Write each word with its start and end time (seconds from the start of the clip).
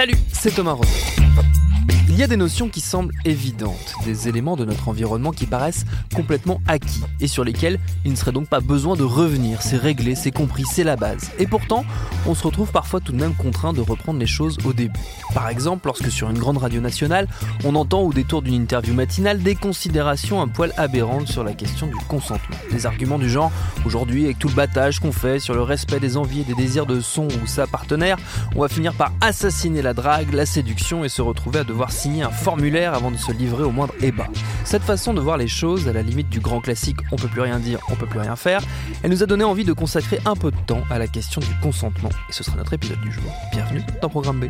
Salut, 0.00 0.16
c'est 0.32 0.54
Thomas 0.54 0.72
Roth. 0.72 0.88
Y 2.20 2.24
a 2.24 2.26
des 2.26 2.36
notions 2.36 2.68
qui 2.68 2.82
semblent 2.82 3.14
évidentes, 3.24 3.94
des 4.04 4.28
éléments 4.28 4.54
de 4.54 4.66
notre 4.66 4.90
environnement 4.90 5.30
qui 5.30 5.46
paraissent 5.46 5.86
complètement 6.14 6.60
acquis 6.68 7.00
et 7.18 7.26
sur 7.26 7.44
lesquels 7.44 7.80
il 8.04 8.10
ne 8.10 8.16
serait 8.16 8.30
donc 8.30 8.46
pas 8.46 8.60
besoin 8.60 8.94
de 8.94 9.04
revenir, 9.04 9.62
c'est 9.62 9.78
réglé, 9.78 10.14
c'est 10.14 10.30
compris, 10.30 10.64
c'est 10.70 10.84
la 10.84 10.96
base. 10.96 11.30
Et 11.38 11.46
pourtant, 11.46 11.82
on 12.26 12.34
se 12.34 12.42
retrouve 12.42 12.72
parfois 12.72 13.00
tout 13.00 13.12
de 13.12 13.16
même 13.16 13.34
contraint 13.34 13.72
de 13.72 13.80
reprendre 13.80 14.18
les 14.18 14.26
choses 14.26 14.58
au 14.66 14.74
début. 14.74 15.00
Par 15.32 15.48
exemple, 15.48 15.86
lorsque 15.86 16.10
sur 16.10 16.28
une 16.28 16.38
grande 16.38 16.58
radio 16.58 16.82
nationale, 16.82 17.26
on 17.64 17.74
entend 17.74 18.02
au 18.02 18.12
détour 18.12 18.42
d'une 18.42 18.52
interview 18.52 18.92
matinale 18.92 19.42
des 19.42 19.54
considérations 19.54 20.42
un 20.42 20.48
poil 20.48 20.74
aberrantes 20.76 21.28
sur 21.28 21.42
la 21.42 21.54
question 21.54 21.86
du 21.86 21.96
consentement. 22.06 22.56
Des 22.70 22.84
arguments 22.84 23.18
du 23.18 23.30
genre, 23.30 23.50
aujourd'hui 23.86 24.26
avec 24.26 24.38
tout 24.38 24.48
le 24.48 24.54
battage 24.54 25.00
qu'on 25.00 25.12
fait 25.12 25.38
sur 25.38 25.54
le 25.54 25.62
respect 25.62 26.00
des 26.00 26.18
envies 26.18 26.42
et 26.42 26.44
des 26.44 26.54
désirs 26.54 26.84
de 26.84 27.00
son 27.00 27.28
ou 27.42 27.46
sa 27.46 27.66
partenaire, 27.66 28.18
on 28.54 28.60
va 28.60 28.68
finir 28.68 28.92
par 28.92 29.10
assassiner 29.22 29.80
la 29.80 29.94
drague, 29.94 30.34
la 30.34 30.44
séduction 30.44 31.02
et 31.02 31.08
se 31.08 31.22
retrouver 31.22 31.60
à 31.60 31.64
devoir 31.64 31.90
signer 31.90 32.09
un 32.20 32.30
formulaire 32.30 32.94
avant 32.94 33.10
de 33.10 33.16
se 33.16 33.30
livrer 33.30 33.62
au 33.62 33.70
moindre 33.70 33.94
ébat. 34.02 34.26
Cette 34.64 34.82
façon 34.82 35.14
de 35.14 35.20
voir 35.20 35.36
les 35.36 35.48
choses, 35.48 35.86
à 35.88 35.92
la 35.92 36.02
limite 36.02 36.28
du 36.28 36.40
grand 36.40 36.60
classique 36.60 36.98
on 37.12 37.16
peut 37.16 37.28
plus 37.28 37.40
rien 37.40 37.58
dire, 37.58 37.78
on 37.88 37.94
peut 37.94 38.06
plus 38.06 38.18
rien 38.18 38.36
faire, 38.36 38.60
elle 39.02 39.10
nous 39.10 39.22
a 39.22 39.26
donné 39.26 39.44
envie 39.44 39.64
de 39.64 39.72
consacrer 39.72 40.18
un 40.26 40.34
peu 40.34 40.50
de 40.50 40.56
temps 40.66 40.82
à 40.90 40.98
la 40.98 41.06
question 41.06 41.40
du 41.40 41.54
consentement. 41.62 42.10
Et 42.28 42.32
ce 42.32 42.42
sera 42.42 42.56
notre 42.56 42.72
épisode 42.72 43.00
du 43.00 43.12
jour. 43.12 43.32
Bienvenue 43.52 43.82
dans 44.02 44.08
Programme 44.08 44.40
B. 44.40 44.46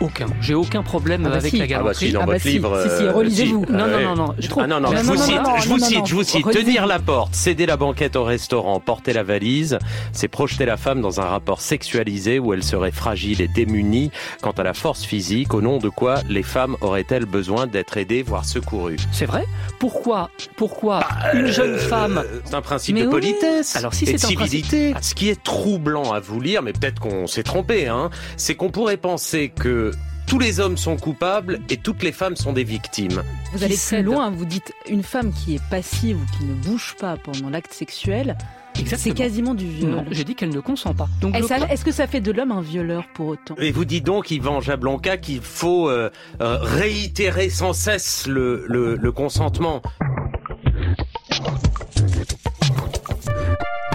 Aucun. 0.00 0.26
J'ai 0.40 0.54
aucun 0.54 0.84
problème 0.84 1.22
Ah 1.26 1.30
bah 1.30 1.36
avec 1.38 1.50
si. 1.50 1.56
la 1.58 1.64
Ah 1.64 1.66
bah 1.66 1.74
galanterie. 1.74 2.06
si, 2.06 2.12
dans 2.12 2.20
Ah 2.20 2.26
bah 2.26 2.32
votre 2.34 2.42
si, 2.44 2.48
livre. 2.52 2.82
si, 2.88 2.96
si, 2.98 3.02
euh, 3.02 3.12
relisez-vous. 3.12 3.64
si. 3.66 3.72
Non, 3.72 3.78
non, 3.88 3.96
Ouais. 3.96 4.04
non, 4.04 4.14
non. 4.14 4.34
Je 4.38 4.48
trouve. 4.48 4.62
Ah 4.62 4.66
non, 4.68 4.78
non, 4.80 4.90
Non, 4.92 4.96
je 4.96 5.02
non, 5.02 5.12
vous 5.12 5.18
non, 5.18 5.24
cite, 5.24 5.34
non, 5.42 5.56
je 5.58 5.68
vous 5.68 5.78
cite, 5.80 6.06
je 6.06 6.14
vous 6.14 6.22
cite. 6.22 6.50
Tenir 6.52 6.86
la 6.86 7.00
porte, 7.00 7.34
céder 7.34 7.66
la 7.66 7.76
banquette 7.76 8.14
au 8.14 8.22
restaurant, 8.22 8.78
porter 8.78 9.12
la 9.12 9.24
valise, 9.24 9.78
c'est 10.12 10.28
projeter 10.28 10.66
la 10.66 10.76
femme 10.76 11.00
dans 11.00 11.20
un 11.20 11.24
rapport 11.24 11.60
sexualisé 11.60 12.38
où 12.38 12.54
elle 12.54 12.62
serait 12.62 12.92
fragile 12.92 13.40
et 13.40 13.48
démunie 13.48 14.12
quant 14.40 14.52
à 14.52 14.62
la 14.62 14.72
force 14.72 15.02
physique, 15.04 15.52
au 15.52 15.60
nom 15.62 15.78
de 15.78 15.88
quoi 15.88 16.20
les 16.28 16.44
femmes 16.44 16.76
auraient-elles 16.80 17.26
besoin 17.26 17.66
d'être 17.66 17.96
aidées, 17.96 18.22
voire 18.22 18.44
secourues? 18.44 18.98
C'est 19.10 19.26
vrai? 19.26 19.46
Pourquoi 19.80 20.30
Pourquoi 20.56 21.00
une 21.34 21.48
jeune 21.48 21.76
femme 21.76 22.18
Euh, 22.24 22.38
C'est 22.44 22.54
un 22.54 22.62
principe 22.62 22.94
Mais 22.94 23.02
de 23.02 23.06
oui. 23.06 23.12
politesse 23.12 23.74
Alors, 23.74 23.94
si 23.94 24.04
et 24.08 24.12
de 24.12 24.18
civilité. 24.18 24.94
Ce 25.02 25.14
qui 25.14 25.28
est 25.28 25.42
troublant 25.42 26.12
à 26.12 26.20
vous 26.20 26.40
lire, 26.40 26.62
mais 26.62 26.72
peut-être 26.72 27.00
qu'on 27.00 27.26
s'est 27.26 27.42
trompé, 27.42 27.88
hein, 27.88 28.10
c'est 28.36 28.54
qu'on 28.54 28.70
pourrait 28.70 28.96
penser 28.96 29.48
que 29.48 29.87
tous 30.26 30.38
les 30.38 30.60
hommes 30.60 30.76
sont 30.76 30.96
coupables 30.96 31.60
et 31.70 31.78
toutes 31.78 32.02
les 32.02 32.12
femmes 32.12 32.36
sont 32.36 32.52
des 32.52 32.64
victimes. 32.64 33.22
Vous 33.52 33.64
allez 33.64 33.76
plus 33.76 34.02
loin, 34.02 34.30
vous 34.30 34.44
dites 34.44 34.72
une 34.88 35.02
femme 35.02 35.32
qui 35.32 35.54
est 35.54 35.62
passive 35.70 36.18
ou 36.18 36.36
qui 36.36 36.44
ne 36.44 36.54
bouge 36.54 36.94
pas 37.00 37.16
pendant 37.16 37.48
l'acte 37.48 37.72
sexuel, 37.72 38.36
c'est 38.84 39.12
quasiment 39.12 39.54
du 39.54 39.66
viol. 39.66 39.90
Non, 39.90 40.04
j'ai 40.10 40.24
dit 40.24 40.34
qu'elle 40.34 40.54
ne 40.54 40.60
consent 40.60 40.94
pas. 40.94 41.08
Donc 41.20 41.34
Est-ce 41.34 41.84
que 41.84 41.92
ça 41.92 42.06
fait 42.06 42.20
de 42.20 42.30
l'homme 42.30 42.52
un 42.52 42.60
violeur 42.60 43.04
pour 43.14 43.28
autant? 43.28 43.54
Et 43.58 43.72
vous 43.72 43.84
dites 43.84 44.04
donc, 44.04 44.30
Yvan 44.30 44.60
Jablonka, 44.60 45.16
qu'il 45.16 45.40
faut 45.40 45.88
euh, 45.88 46.10
euh, 46.40 46.58
réitérer 46.60 47.48
sans 47.48 47.72
cesse 47.72 48.26
le, 48.26 48.64
le, 48.68 48.96
le 48.96 49.12
consentement. 49.12 49.82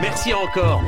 Merci 0.01 0.33
encore. 0.33 0.81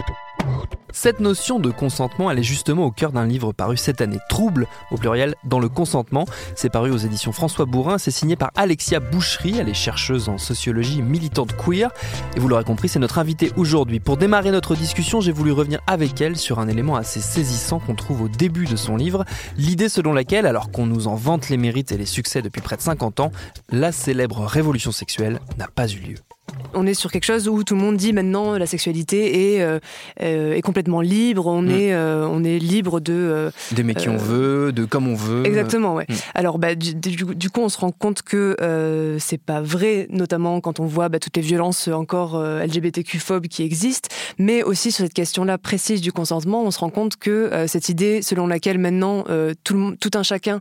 Cette 1.06 1.20
notion 1.20 1.60
de 1.60 1.70
consentement, 1.70 2.32
elle 2.32 2.40
est 2.40 2.42
justement 2.42 2.86
au 2.86 2.90
cœur 2.90 3.12
d'un 3.12 3.28
livre 3.28 3.54
paru 3.54 3.78
cette 3.78 4.02
année, 4.02 4.18
Trouble, 4.28 4.66
au 4.90 4.98
pluriel, 4.98 5.36
dans 5.44 5.60
le 5.60 5.70
consentement. 5.70 6.26
C'est 6.56 6.72
paru 6.72 6.90
aux 6.90 6.98
éditions 6.98 7.32
François 7.32 7.66
Bourrin, 7.66 8.00
c'est 8.00 8.10
signé 8.10 8.36
par 8.36 8.50
Alexia 8.56 9.00
Boucherie, 9.00 9.60
elle 9.60 9.70
est 9.70 9.76
chercheuse 9.76 10.30
en 10.30 10.40
sociologie, 10.40 11.04
militante 11.04 11.56
queer. 11.56 11.92
Et 12.36 12.40
vous 12.40 12.48
l'aurez 12.48 12.64
compris, 12.64 12.90
c'est 12.90 12.98
notre 12.98 13.20
invitée 13.20 13.52
aujourd'hui. 13.56 14.00
Pour 14.00 14.18
démarrer 14.18 14.50
notre 14.50 14.74
discussion, 14.74 15.22
j'ai 15.22 15.32
voulu 15.32 15.52
revenir 15.52 15.80
avec 15.86 16.20
elle 16.22 16.38
sur 16.38 16.58
un 16.58 16.68
élément 16.68 16.96
assez 16.96 17.22
saisissant 17.22 17.78
qu'on 17.78 17.94
trouve 17.94 18.24
au 18.24 18.28
début 18.28 18.66
de 18.66 18.76
son 18.76 18.98
livre, 18.98 19.26
l'idée 19.58 19.90
selon 19.90 20.12
laquelle, 20.12 20.48
alors 20.48 20.72
qu'on 20.72 20.88
nous 20.88 21.08
en 21.08 21.14
vante 21.14 21.50
les 21.50 21.58
mérites 21.58 21.92
et 21.92 21.98
les 21.98 22.08
succès 22.08 22.42
depuis 22.42 22.62
près 22.62 22.78
de 22.78 22.82
50 22.82 23.20
ans, 23.20 23.32
la 23.70 23.92
célèbre 23.92 24.44
révolution 24.44 24.92
sexuelle 24.92 25.40
n'a 25.60 25.68
pas 25.68 25.88
eu 25.88 26.00
lieu. 26.00 26.16
On 26.78 26.86
est 26.86 26.94
sur 26.94 27.10
quelque 27.12 27.24
chose 27.24 27.48
où 27.48 27.64
tout 27.64 27.74
le 27.76 27.80
monde 27.82 27.96
dit 27.96 28.12
maintenant 28.12 28.58
la 28.58 28.66
sexualité 28.66 29.56
est, 29.56 29.62
euh, 29.62 29.80
euh, 30.22 30.54
est 30.54 30.62
complètement 30.62 31.00
libre, 31.02 31.48
on, 31.48 31.62
Mm. 31.62 31.70
est, 31.72 31.94
euh, 31.94 32.28
on 32.30 32.44
est 32.44 32.60
libre 32.60 33.00
de... 33.00 33.14
euh, 33.14 33.52
D'aimer 33.72 33.96
qui 33.96 34.10
on 34.10 34.18
veut, 34.18 34.74
de 34.74 34.84
comme 34.84 35.08
on 35.08 35.16
veut. 35.16 35.46
Exactement, 35.46 35.94
ouais. 35.96 36.06
Mm. 36.10 36.14
Alors, 36.34 36.60
bah, 36.60 36.76
du, 36.76 36.94
du- 36.94 37.16
du 37.36 37.50
coup, 37.50 37.62
on 37.62 37.70
se 37.70 37.78
rend 37.78 37.92
compte 37.92 38.24
que 38.24 38.58
c'est 39.20 39.40
pas 39.42 39.62
vrai, 39.62 40.08
notamment 40.10 40.60
quand 40.60 40.80
on 40.82 40.86
voit 40.86 41.08
bah, 41.10 41.20
toutes 41.20 41.38
les 41.38 41.42
violences 41.44 41.88
encore 41.88 42.38
LGBTQ-phobes 42.42 43.48
qui 43.48 43.64
existent, 43.64 44.10
mais 44.38 44.62
aussi 44.64 44.92
sur 44.92 45.04
cette 45.06 45.14
question-là 45.14 45.58
précise 45.58 46.02
du 46.02 46.12
consentement, 46.12 46.64
on 46.64 46.72
se 46.72 46.80
rend 46.80 46.90
compte 46.90 47.16
que 47.16 47.50
cette 47.68 47.90
idée 47.90 48.22
selon 48.22 48.48
laquelle 48.48 48.80
maintenant 48.80 49.24
tout 49.64 50.12
un 50.14 50.24
chacun 50.24 50.60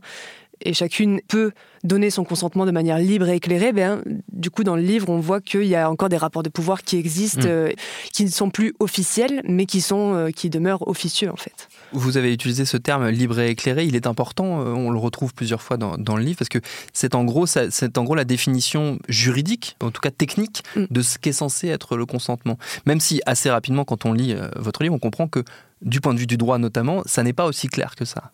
et 0.61 0.73
chacune 0.73 1.19
peut 1.27 1.51
donner 1.83 2.09
son 2.09 2.23
consentement 2.23 2.65
de 2.65 2.71
manière 2.71 2.97
libre 2.97 3.29
et 3.29 3.35
éclairée, 3.35 3.71
ben, 3.71 4.01
du 4.31 4.49
coup, 4.49 4.63
dans 4.63 4.75
le 4.75 4.81
livre, 4.81 5.09
on 5.09 5.19
voit 5.19 5.39
qu'il 5.39 5.65
y 5.65 5.75
a 5.75 5.89
encore 5.89 6.09
des 6.09 6.17
rapports 6.17 6.41
de 6.41 6.49
pouvoir 6.49 6.81
qui 6.83 6.97
existent, 6.97 7.41
Mm. 7.47 7.51
euh, 7.51 7.71
qui 8.11 8.23
ne 8.25 8.29
sont 8.29 8.49
plus 8.49 8.73
officiels, 8.79 9.41
mais 9.47 9.67
qui, 9.67 9.81
sont, 9.81 10.15
euh, 10.15 10.31
qui 10.31 10.49
demeurent 10.49 10.87
officieux, 10.87 11.29
en 11.31 11.35
fait. 11.35 11.67
Vous 11.93 12.17
avez 12.17 12.33
utilisé 12.33 12.65
ce 12.65 12.77
terme 12.77 13.07
libre 13.09 13.39
et 13.39 13.49
éclairé, 13.49 13.85
il 13.85 13.95
est 13.95 14.07
important, 14.07 14.61
euh, 14.61 14.71
on 14.73 14.89
le 14.89 14.97
retrouve 14.97 15.33
plusieurs 15.35 15.61
fois 15.61 15.77
dans, 15.77 15.95
dans 15.97 16.15
le 16.17 16.23
livre, 16.23 16.37
parce 16.39 16.49
que 16.49 16.59
c'est 16.91 17.13
en, 17.13 17.23
gros, 17.23 17.45
c'est 17.45 17.97
en 17.99 18.03
gros 18.03 18.15
la 18.15 18.25
définition 18.25 18.97
juridique, 19.07 19.77
en 19.81 19.91
tout 19.91 20.01
cas 20.01 20.11
technique, 20.11 20.63
Mm. 20.75 20.85
de 20.89 21.01
ce 21.03 21.19
qu'est 21.19 21.33
censé 21.33 21.67
être 21.67 21.97
le 21.97 22.05
consentement. 22.07 22.57
Même 22.87 22.99
si 22.99 23.21
assez 23.27 23.49
rapidement, 23.51 23.83
quand 23.85 24.05
on 24.05 24.13
lit 24.13 24.35
votre 24.55 24.81
livre, 24.81 24.95
on 24.95 24.99
comprend 24.99 25.27
que 25.27 25.43
du 25.81 26.01
point 26.01 26.13
de 26.13 26.19
vue 26.19 26.27
du 26.27 26.37
droit 26.37 26.57
notamment, 26.57 27.01
ça 27.05 27.23
n'est 27.23 27.33
pas 27.33 27.45
aussi 27.45 27.67
clair 27.67 27.95
que 27.95 28.05
ça. 28.05 28.31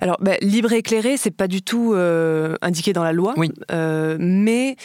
Alors, 0.00 0.16
bah, 0.20 0.32
libre 0.40 0.72
et 0.72 0.78
éclairé, 0.78 1.16
c'est 1.16 1.30
pas 1.30 1.48
du 1.48 1.62
tout 1.62 1.92
euh, 1.94 2.56
indiqué 2.62 2.92
dans 2.92 3.04
la 3.04 3.12
loi, 3.12 3.34
Oui. 3.36 3.52
Euh, 3.70 4.16
mais 4.18 4.76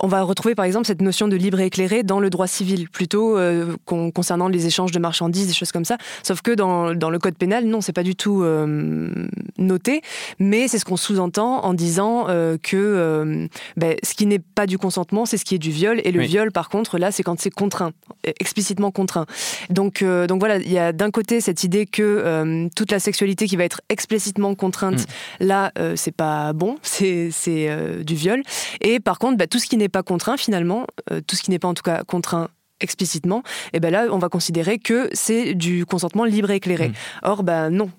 on 0.00 0.06
va 0.08 0.22
retrouver 0.22 0.54
par 0.54 0.64
exemple 0.64 0.86
cette 0.86 1.02
notion 1.02 1.28
de 1.28 1.36
libre 1.36 1.60
et 1.60 1.66
éclairé 1.66 2.02
dans 2.02 2.20
le 2.20 2.30
droit 2.30 2.46
civil, 2.46 2.88
plutôt 2.88 3.36
euh, 3.36 3.74
con- 3.84 4.10
concernant 4.10 4.48
les 4.48 4.66
échanges 4.66 4.92
de 4.92 4.98
marchandises, 4.98 5.46
des 5.48 5.52
choses 5.52 5.72
comme 5.72 5.84
ça. 5.84 5.96
Sauf 6.22 6.40
que 6.42 6.52
dans, 6.52 6.94
dans 6.94 7.10
le 7.10 7.18
code 7.18 7.36
pénal, 7.36 7.64
non, 7.64 7.80
c'est 7.80 7.92
pas 7.92 8.02
du 8.02 8.14
tout 8.14 8.42
euh, 8.42 9.26
noté, 9.58 10.02
mais 10.38 10.68
c'est 10.68 10.78
ce 10.78 10.84
qu'on 10.84 10.96
sous-entend 10.96 11.64
en 11.64 11.74
disant 11.74 12.26
euh, 12.28 12.56
que 12.62 13.48
ben, 13.76 13.96
ce 14.02 14.14
qui 14.14 14.26
n'est 14.26 14.38
pas 14.38 14.66
du 14.66 14.78
consentement, 14.78 15.26
c'est 15.26 15.36
ce 15.36 15.44
qui 15.44 15.54
est 15.54 15.58
du 15.58 15.70
viol, 15.70 16.00
et 16.04 16.12
le 16.12 16.20
Oui. 16.20 16.26
viol, 16.26 16.52
par 16.52 16.68
contre, 16.68 16.98
là, 16.98 17.10
c'est 17.10 17.22
quand 17.22 17.40
c'est 17.40 17.50
contraint, 17.50 17.92
explicitement 18.40 18.90
contraint. 18.90 19.26
Donc, 19.70 20.04
donc 20.04 20.38
voilà, 20.38 20.56
il 20.58 20.72
y 20.72 20.78
a 20.78 20.92
d'un 20.92 21.10
côté 21.10 21.40
cette 21.40 21.64
idée 21.64 21.86
que 21.86 22.68
toute 22.76 22.90
la 22.92 22.98
sexualité 23.00 23.46
qui 23.46 23.56
va 23.56 23.64
être 23.64 23.80
explicitement 23.88 24.54
contrainte, 24.54 25.06
là, 25.40 25.72
euh, 25.78 25.94
c'est 25.96 26.14
pas 26.14 26.52
bon, 26.52 26.76
c'est 26.82 27.30
du 28.04 28.14
viol. 28.14 28.42
Et 28.80 29.00
par 29.00 29.18
contre, 29.18 29.36
bah, 29.38 29.46
tout 29.46 29.58
ce 29.58 29.66
qui 29.66 29.76
n'est 29.76 29.87
pas 29.88 30.02
contraint, 30.02 30.36
finalement, 30.36 30.86
euh, 31.10 31.20
tout 31.26 31.36
ce 31.36 31.42
qui 31.42 31.50
n'est 31.50 31.58
pas 31.58 31.68
en 31.68 31.74
tout 31.74 31.82
cas 31.82 32.04
contraint 32.04 32.48
explicitement, 32.80 33.42
et 33.72 33.80
ben 33.80 33.90
là, 33.90 34.06
on 34.10 34.18
va 34.18 34.28
considérer 34.28 34.78
que 34.78 35.08
c'est 35.12 35.54
du 35.54 35.84
consentement 35.84 36.24
libre 36.24 36.50
et 36.50 36.56
éclairé. 36.56 36.88
Mm. 36.88 36.94
Or, 37.22 37.42
ben 37.42 37.70
non, 37.70 37.90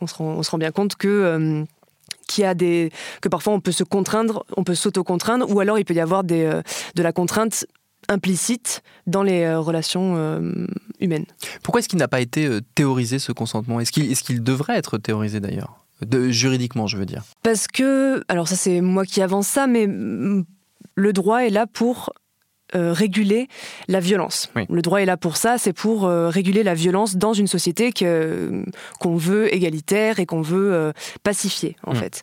on 0.00 0.06
se 0.06 0.14
rend, 0.14 0.26
on 0.26 0.42
se 0.42 0.50
rend 0.50 0.58
bien 0.58 0.72
compte 0.72 0.96
que 0.96 1.08
euh, 1.08 1.64
qu'il 2.26 2.42
y 2.42 2.46
a 2.46 2.54
des 2.54 2.90
que 3.20 3.28
parfois 3.28 3.52
on 3.52 3.60
peut 3.60 3.72
se 3.72 3.84
contraindre, 3.84 4.44
on 4.56 4.64
peut 4.64 4.74
s'auto-contraindre, 4.74 5.50
ou 5.50 5.60
alors 5.60 5.78
il 5.78 5.84
peut 5.84 5.94
y 5.94 6.00
avoir 6.00 6.24
des, 6.24 6.44
euh, 6.44 6.62
de 6.94 7.02
la 7.02 7.12
contrainte 7.12 7.66
implicite 8.08 8.82
dans 9.06 9.22
les 9.22 9.54
relations 9.54 10.14
euh, 10.16 10.66
humaines. 11.00 11.24
Pourquoi 11.62 11.78
est-ce 11.78 11.88
qu'il 11.88 11.98
n'a 11.98 12.08
pas 12.08 12.20
été 12.20 12.58
théorisé 12.74 13.18
ce 13.18 13.32
consentement? 13.32 13.80
Est-ce 13.80 13.92
qu'il 13.92 14.10
est 14.10 14.22
qu'il 14.22 14.42
devrait 14.42 14.76
être 14.76 14.98
théorisé 14.98 15.40
d'ailleurs? 15.40 15.80
De, 16.04 16.28
Juridiquement, 16.28 16.86
je 16.86 16.98
veux 16.98 17.06
dire. 17.06 17.22
Parce 17.42 17.66
que, 17.66 18.22
alors 18.28 18.48
ça 18.48 18.56
c'est 18.56 18.80
moi 18.80 19.06
qui 19.06 19.22
avance 19.22 19.46
ça, 19.46 19.66
mais 19.66 19.86
mm, 19.86 20.44
le 20.96 21.12
droit 21.12 21.44
est 21.44 21.50
là 21.50 21.66
pour 21.66 22.12
réguler 22.74 23.48
la 23.88 24.00
violence. 24.00 24.50
Le 24.68 24.82
droit 24.82 25.00
est 25.00 25.06
là 25.06 25.16
pour 25.16 25.36
ça, 25.36 25.58
c'est 25.58 25.72
pour 25.72 26.08
réguler 26.08 26.62
la 26.62 26.74
violence 26.74 27.16
dans 27.16 27.32
une 27.32 27.46
société 27.46 27.92
que 27.92 28.64
qu'on 29.00 29.16
veut 29.16 29.52
égalitaire 29.54 30.18
et 30.18 30.26
qu'on 30.26 30.42
veut 30.42 30.92
pacifier 31.22 31.76
en 31.84 31.92
mm. 31.92 31.96
fait. 31.96 32.22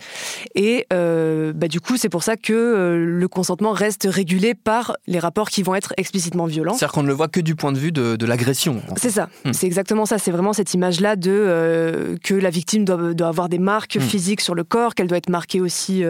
Et 0.56 0.88
bah, 0.90 1.68
du 1.68 1.80
coup, 1.80 1.98
c'est 1.98 2.10
pour 2.10 2.24
ça 2.24 2.38
que 2.38 2.96
le 2.98 3.28
consentement 3.28 3.72
reste 3.72 4.08
régulé 4.10 4.54
par 4.54 4.96
les 5.08 5.20
rapports 5.20 5.50
qui 5.50 5.64
vont 5.64 5.76
être 5.76 5.94
explicitement 5.98 6.46
violents. 6.46 6.74
C'est-à-dire 6.74 6.94
qu'on 6.94 7.04
ne 7.04 7.08
le 7.08 7.14
voit 7.14 7.28
que 7.28 7.40
du 7.40 7.56
point 7.56 7.72
de 7.72 7.80
vue 7.80 7.92
de, 7.92 8.16
de 8.16 8.26
l'agression. 8.26 8.82
C'est 8.98 9.12
ça. 9.12 9.30
Mm. 9.46 9.54
C'est 9.54 9.68
exactement 9.68 10.06
ça. 10.06 10.18
C'est 10.18 10.32
vraiment 10.32 10.54
cette 10.54 10.74
image-là 10.74 11.16
de 11.16 12.18
que 12.24 12.34
la 12.34 12.50
victime 12.50 12.86
doit, 12.86 13.14
doit 13.14 13.28
avoir 13.28 13.50
des 13.50 13.60
marques 13.60 13.98
mm. 13.98 14.02
physiques 14.02 14.42
sur 14.42 14.56
le 14.56 14.64
corps, 14.64 14.96
qu'elle 14.96 15.08
doit 15.08 15.18
être 15.18 15.30
marquée 15.30 15.62
aussi 15.62 16.04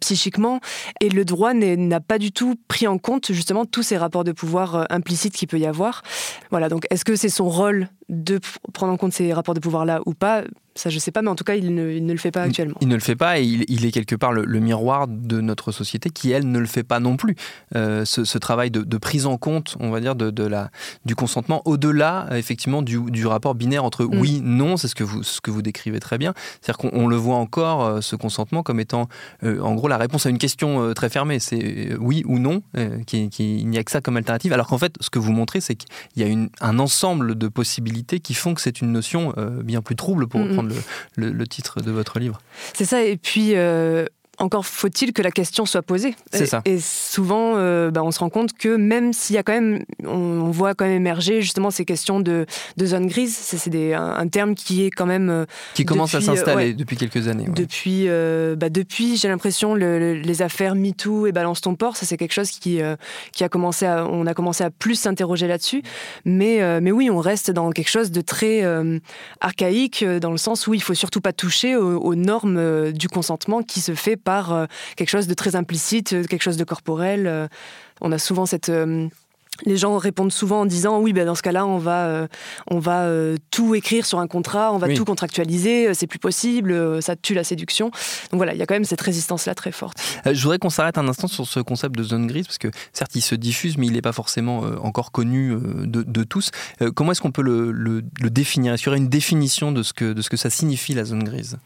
psychiquement. 0.00 0.60
Et 1.00 1.08
le 1.08 1.24
droit 1.24 1.54
n'a 1.54 2.00
pas 2.00 2.18
du 2.18 2.32
tout 2.32 2.54
pris 2.68 2.86
en 2.86 2.98
compte 2.98 3.27
justement 3.34 3.64
tous 3.64 3.82
ces 3.82 3.96
rapports 3.96 4.24
de 4.24 4.32
pouvoir 4.32 4.74
euh, 4.74 4.84
implicites 4.90 5.34
qu'il 5.34 5.48
peut 5.48 5.58
y 5.58 5.66
avoir. 5.66 6.02
Voilà, 6.50 6.68
donc 6.68 6.86
est-ce 6.90 7.04
que 7.04 7.16
c'est 7.16 7.28
son 7.28 7.48
rôle 7.48 7.88
de 8.08 8.40
prendre 8.72 8.92
en 8.92 8.96
compte 8.96 9.12
ces 9.12 9.32
rapports 9.32 9.54
de 9.54 9.60
pouvoir-là 9.60 10.00
ou 10.06 10.14
pas 10.14 10.44
ça, 10.78 10.90
je 10.90 10.98
sais 10.98 11.10
pas, 11.10 11.22
mais 11.22 11.28
en 11.28 11.34
tout 11.34 11.44
cas, 11.44 11.56
il 11.56 11.74
ne, 11.74 11.90
il 11.90 12.06
ne 12.06 12.12
le 12.12 12.18
fait 12.18 12.30
pas 12.30 12.42
actuellement. 12.42 12.76
Il, 12.80 12.88
ne 12.88 12.94
le 12.94 13.00
fait 13.00 13.16
pas 13.16 13.40
et 13.40 13.44
il, 13.44 13.84
est 13.84 13.90
quelque 13.90 14.14
part 14.14 14.32
le, 14.32 14.60
miroir 14.60 15.08
de 15.08 15.40
notre 15.40 15.72
société 15.72 16.08
qui, 16.08 16.30
elle, 16.30 16.50
ne 16.50 16.58
le 16.58 16.66
fait 16.66 16.84
pas 16.84 17.00
non 17.00 17.16
plus. 17.16 17.34
Euh, 17.74 18.04
ce, 18.04 18.38
travail 18.38 18.70
de, 18.70 18.98
prise 18.98 19.26
en 19.26 19.36
compte, 19.36 19.76
on 19.80 19.90
va 19.90 20.00
dire, 20.00 20.14
de, 20.14 20.30
de 20.30 20.44
la, 20.44 20.70
du 21.04 21.16
consentement, 21.16 21.62
au-delà, 21.64 22.28
effectivement, 22.32 22.82
du, 22.82 22.98
du, 23.10 23.26
rapport 23.26 23.54
binaire 23.54 23.84
entre 23.84 24.04
mm. 24.04 24.20
oui, 24.20 24.40
non, 24.42 24.76
c'est 24.76 24.88
ce 24.88 24.94
que 24.94 25.04
vous, 25.04 25.22
ce 25.22 25.40
que 25.40 25.50
vous 25.50 25.62
décrivez 25.62 25.98
très 25.98 26.16
bien. 26.16 26.32
C'est-à-dire 26.60 26.78
qu'on 26.78 27.08
le 27.08 27.16
voit 27.16 27.36
encore, 27.36 27.84
euh, 27.84 28.00
ce 28.00 28.14
consentement, 28.14 28.62
comme 28.62 28.78
étant, 28.78 29.08
euh, 29.42 29.60
en 29.60 29.74
gros, 29.74 29.88
la 29.88 29.98
réponse 29.98 30.26
à 30.26 30.30
une 30.30 30.38
question 30.38 30.94
très 30.94 31.08
fermée. 31.08 31.40
C'est 31.40 31.96
oui 31.98 32.22
ou 32.26 32.38
non, 32.38 32.62
qui, 33.06 33.28
qui, 33.30 33.58
il 33.58 33.68
n'y 33.68 33.78
a 33.78 33.84
que 33.84 33.90
ça 33.90 34.00
comme 34.00 34.16
alternative. 34.16 34.52
Alors 34.52 34.68
qu'en 34.68 34.78
fait, 34.78 34.94
ce 35.00 35.10
que 35.10 35.18
vous 35.18 35.32
montrez, 35.32 35.60
c'est 35.60 35.74
qu'il 35.74 35.88
y 36.16 36.22
a 36.22 36.28
une, 36.28 36.50
un 36.60 36.78
ensemble 36.78 37.36
de 37.36 37.48
possibilités 37.48 37.97
qui 38.04 38.34
font 38.34 38.54
que 38.54 38.60
c'est 38.60 38.80
une 38.80 38.92
notion 38.92 39.34
bien 39.62 39.82
plus 39.82 39.96
trouble, 39.96 40.26
pour 40.26 40.40
reprendre 40.40 40.74
le, 41.16 41.46
titre 41.46 41.80
de 41.80 41.90
votre 41.90 42.18
livre. 42.18 42.40
C'est 42.74 42.84
ça, 42.84 43.02
et 43.02 43.16
puis 43.16 43.54
euh, 43.54 44.06
encore 44.38 44.66
faut-il 44.66 45.12
que 45.12 45.22
la 45.22 45.30
question 45.30 45.66
soit 45.66 45.82
posée. 45.82 46.14
C'est 46.32 46.46
ça. 46.46 46.62
Et 46.64 46.78
souvent, 46.78 47.54
euh, 47.56 47.90
bah, 47.90 48.02
on 48.04 48.10
se 48.10 48.20
rend 48.20 48.30
compte 48.30 48.52
que 48.52 48.76
même 48.76 49.12
s'il 49.12 49.34
y 49.34 49.38
a 49.38 49.42
quand 49.42 49.52
même, 49.52 49.84
on, 50.04 50.50
voit 50.50 50.74
quand 50.74 50.86
même 50.86 50.94
émerger 50.94 51.42
justement 51.42 51.70
ces 51.70 51.84
questions 51.84 52.20
de, 52.20 52.46
de 52.76 52.86
zone 52.86 53.06
grise. 53.06 53.36
C'est 53.36 53.94
un, 53.94 54.28
terme 54.28 54.54
qui 54.54 54.84
est 54.84 54.90
quand 54.90 55.06
même 55.06 55.30
euh, 55.30 55.44
qui 55.74 55.84
commence 55.84 56.14
à 56.14 56.20
s'installer 56.20 56.74
depuis 56.74 56.96
quelques 56.96 57.28
années. 57.28 57.46
Depuis, 57.48 58.04
euh, 58.06 58.56
bah, 58.56 58.70
depuis, 58.70 59.16
j'ai 59.16 59.28
l'impression 59.28 59.74
les 59.74 60.42
affaires 60.42 60.74
MeToo 60.74 61.26
et 61.26 61.32
Balance 61.32 61.60
ton 61.60 61.74
port, 61.74 61.96
ça 61.96 62.06
c'est 62.06 62.16
quelque 62.16 62.32
chose 62.32 62.50
qui 62.50 62.80
qui 63.32 63.44
a 63.44 63.48
commencé 63.48 63.86
à, 63.86 64.06
on 64.06 64.26
a 64.26 64.34
commencé 64.34 64.62
à 64.62 64.70
plus 64.70 64.94
s'interroger 64.94 65.46
là-dessus. 65.46 65.82
Mais 66.24 66.80
mais 66.80 66.92
oui, 66.92 67.10
on 67.10 67.18
reste 67.18 67.50
dans 67.50 67.70
quelque 67.70 67.90
chose 67.90 68.10
de 68.10 68.20
très 68.20 68.62
archaïque 69.40 70.04
dans 70.04 70.30
le 70.30 70.36
sens 70.36 70.66
où 70.66 70.74
il 70.74 70.82
faut 70.82 70.94
surtout 70.94 71.20
pas 71.20 71.32
toucher 71.32 71.76
aux, 71.76 71.98
aux 71.98 72.14
normes 72.14 72.92
du 72.92 73.08
consentement 73.08 73.62
qui 73.62 73.80
se 73.80 73.94
fait 73.94 74.16
par 74.16 74.27
euh, 74.28 74.66
quelque 74.96 75.10
chose 75.10 75.26
de 75.26 75.34
très 75.34 75.56
implicite, 75.56 76.12
euh, 76.12 76.24
quelque 76.24 76.42
chose 76.42 76.56
de 76.56 76.64
corporel. 76.64 77.26
Euh, 77.26 77.48
on 78.00 78.12
a 78.12 78.18
souvent 78.18 78.46
cette 78.46 78.70
les 79.66 79.76
gens 79.76 79.96
répondent 79.96 80.30
souvent 80.30 80.60
en 80.60 80.66
disant 80.66 81.00
oui 81.00 81.12
ben 81.12 81.26
dans 81.26 81.34
ce 81.34 81.42
cas-là 81.42 81.66
on 81.66 81.78
va 81.78 82.28
on 82.70 82.78
va 82.78 83.10
tout 83.50 83.74
écrire 83.74 84.06
sur 84.06 84.20
un 84.20 84.28
contrat 84.28 84.72
on 84.72 84.78
va 84.78 84.94
tout 84.94 85.04
contractualiser 85.04 85.92
c'est 85.94 86.06
plus 86.06 86.20
possible 86.20 87.02
ça 87.02 87.16
tue 87.16 87.34
la 87.34 87.42
séduction. 87.42 87.86
Donc 88.30 88.38
voilà 88.38 88.54
il 88.54 88.58
y 88.60 88.62
a 88.62 88.66
quand 88.66 88.76
même 88.76 88.84
cette 88.84 89.00
résistance 89.00 89.46
là 89.46 89.56
très 89.56 89.72
forte. 89.72 89.98
Je 90.24 90.40
voudrais 90.40 90.60
qu'on 90.60 90.70
s'arrête 90.70 90.96
un 90.96 91.08
instant 91.08 91.26
sur 91.26 91.44
ce 91.44 91.58
concept 91.58 91.96
de 91.96 92.04
zone 92.04 92.28
grise 92.28 92.46
parce 92.46 92.58
que 92.58 92.68
certes 92.92 93.16
il 93.16 93.20
se 93.20 93.34
diffuse 93.34 93.78
mais 93.78 93.86
il 93.88 93.94
n'est 93.94 94.00
pas 94.02 94.12
forcément 94.12 94.58
encore 94.80 95.10
connu 95.10 95.56
de, 95.58 96.22
tous. 96.22 96.52
Comment 96.94 97.10
est-ce 97.10 97.20
qu'on 97.20 97.32
peut 97.32 97.42
le, 97.42 97.72
le, 97.72 98.04
le 98.20 98.30
définir? 98.30 98.74
Est-ce 98.74 98.84
qu'il 98.84 98.90
y 98.90 98.92
aurait 98.92 98.98
une 98.98 99.08
définition 99.08 99.72
de 99.72 99.82
ce 99.82 99.92
que 99.92 100.12
de 100.12 100.22
ce 100.22 100.30
que 100.30 100.36
ça 100.36 100.50
signifie 100.50 100.94
la 100.94 101.04
zone 101.04 101.24
grise? 101.24 101.58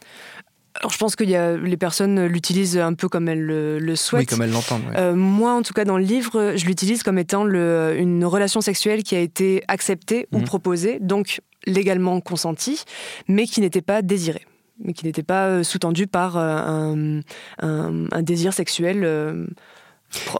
Alors, 0.75 0.91
je 0.91 0.99
pense 0.99 1.17
que 1.17 1.25
y 1.25 1.37
a, 1.37 1.57
les 1.57 1.77
personnes 1.77 2.27
l'utilisent 2.27 2.79
un 2.79 2.95
peu 2.95 3.09
comme 3.09 3.29
elles 3.29 3.45
le, 3.45 3.97
souhaitent. 3.97 4.23
Oui, 4.23 4.27
comme 4.27 4.43
elles 4.43 4.53
l'entendent. 4.53 4.83
Euh, 4.97 5.15
moi, 5.15 5.53
en 5.53 5.63
tout 5.63 5.75
cas, 5.75 5.85
dans 5.85 5.99
le 5.99 6.05
livre, 6.05 6.55
je 6.57 6.65
l'utilise 6.65 7.03
comme 7.03 7.19
étant 7.19 7.45
le, 7.45 7.95
une 7.99 8.25
relation 8.25 8.61
sexuelle 8.61 9.03
qui 9.03 9.15
a 9.15 9.21
été 9.21 9.63
acceptée 9.69 10.29
ou 10.33 10.39
mhm. 10.39 10.45
proposée, 10.45 10.99
donc 11.01 11.41
légalement 11.67 12.21
consentie, 12.21 12.85
mais 13.29 13.47
qui 13.47 13.61
n'était 13.61 13.83
pas 13.83 14.03
désirée 14.03 14.47
mais 14.85 14.95
qui 14.95 15.05
n'était 15.05 15.23
pas 15.23 15.47
euh, 15.47 15.63
sous-tendue 15.63 16.09
par 16.09 16.37
euh, 16.37 17.21
un, 17.61 18.07
un, 18.11 18.23
désir 18.23 18.53
sexuel 18.53 19.07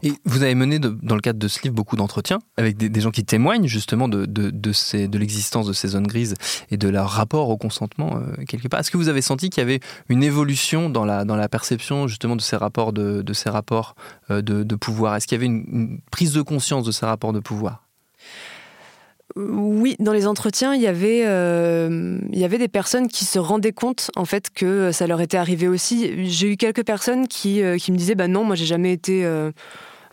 et 0.01 0.13
vous 0.25 0.43
avez 0.43 0.55
mené 0.55 0.79
dans 0.79 1.15
le 1.15 1.21
cadre 1.21 1.39
de 1.39 1.47
ce 1.47 1.61
livre 1.63 1.75
beaucoup 1.75 1.95
d'entretiens 1.95 2.39
avec 2.57 2.77
des, 2.77 3.01
gens 3.01 3.11
qui 3.11 3.25
témoignent 3.25 3.67
justement 3.67 4.07
de, 4.07 4.25
de, 4.25 5.17
l'existence 5.17 5.67
de 5.67 5.73
ces 5.73 5.89
zones 5.89 6.07
grises 6.07 6.35
et 6.71 6.77
de 6.77 6.87
leur 6.89 7.09
rapport 7.09 7.49
au 7.49 7.57
consentement 7.57 8.17
euh, 8.17 8.43
quelque 8.45 8.67
part. 8.67 8.79
Est-ce 8.79 8.91
que 8.91 8.97
vous 8.97 9.09
avez 9.09 9.21
senti 9.21 9.49
qu'il 9.49 9.61
y 9.61 9.65
avait 9.65 9.79
une 10.09 10.23
évolution 10.23 10.89
dans 10.89 11.05
la, 11.05 11.25
dans 11.25 11.35
la 11.35 11.49
perception 11.49 12.07
justement 12.07 12.35
de 12.35 12.41
ces 12.41 12.55
rapports 12.55 12.93
de, 12.93 13.21
de 13.21 13.33
ces 13.33 13.49
rapports 13.49 13.95
euh, 14.29 14.41
de, 14.41 14.75
pouvoir? 14.75 15.15
Est-ce 15.15 15.27
qu'il 15.27 15.35
y 15.35 15.39
avait 15.39 15.47
une 15.47 15.99
prise 16.11 16.33
de 16.33 16.41
conscience 16.41 16.85
de 16.85 16.91
ces 16.91 17.05
rapports 17.05 17.33
de 17.33 17.39
pouvoir? 17.39 17.83
Oui, 19.35 19.95
dans 19.99 20.13
les 20.13 20.27
entretiens, 20.27 20.75
il 20.75 20.81
y 20.81 20.87
avait, 20.87 21.23
euh, 21.25 22.19
il 22.31 22.37
y 22.37 22.45
avait 22.45 22.59
des 22.59 22.67
personnes 22.67 23.07
qui 23.07 23.25
se 23.25 23.39
rendaient 23.39 23.71
compte 23.71 24.11
en 24.15 24.25
fait 24.25 24.49
que 24.51 24.91
ça 24.91 25.07
leur 25.07 25.21
était 25.21 25.37
arrivé 25.37 25.67
aussi. 25.67 26.25
J'ai 26.29 26.51
eu 26.51 26.57
quelques 26.57 26.85
personnes 26.85 27.27
qui, 27.27 27.61
euh, 27.61 27.77
qui 27.77 27.91
me 27.91 27.97
disaient 27.97 28.15
bah 28.15 28.27
non, 28.27 28.43
moi 28.43 28.55
j'ai 28.55 28.65
jamais 28.65 28.93
été 28.93 29.25
euh, 29.25 29.51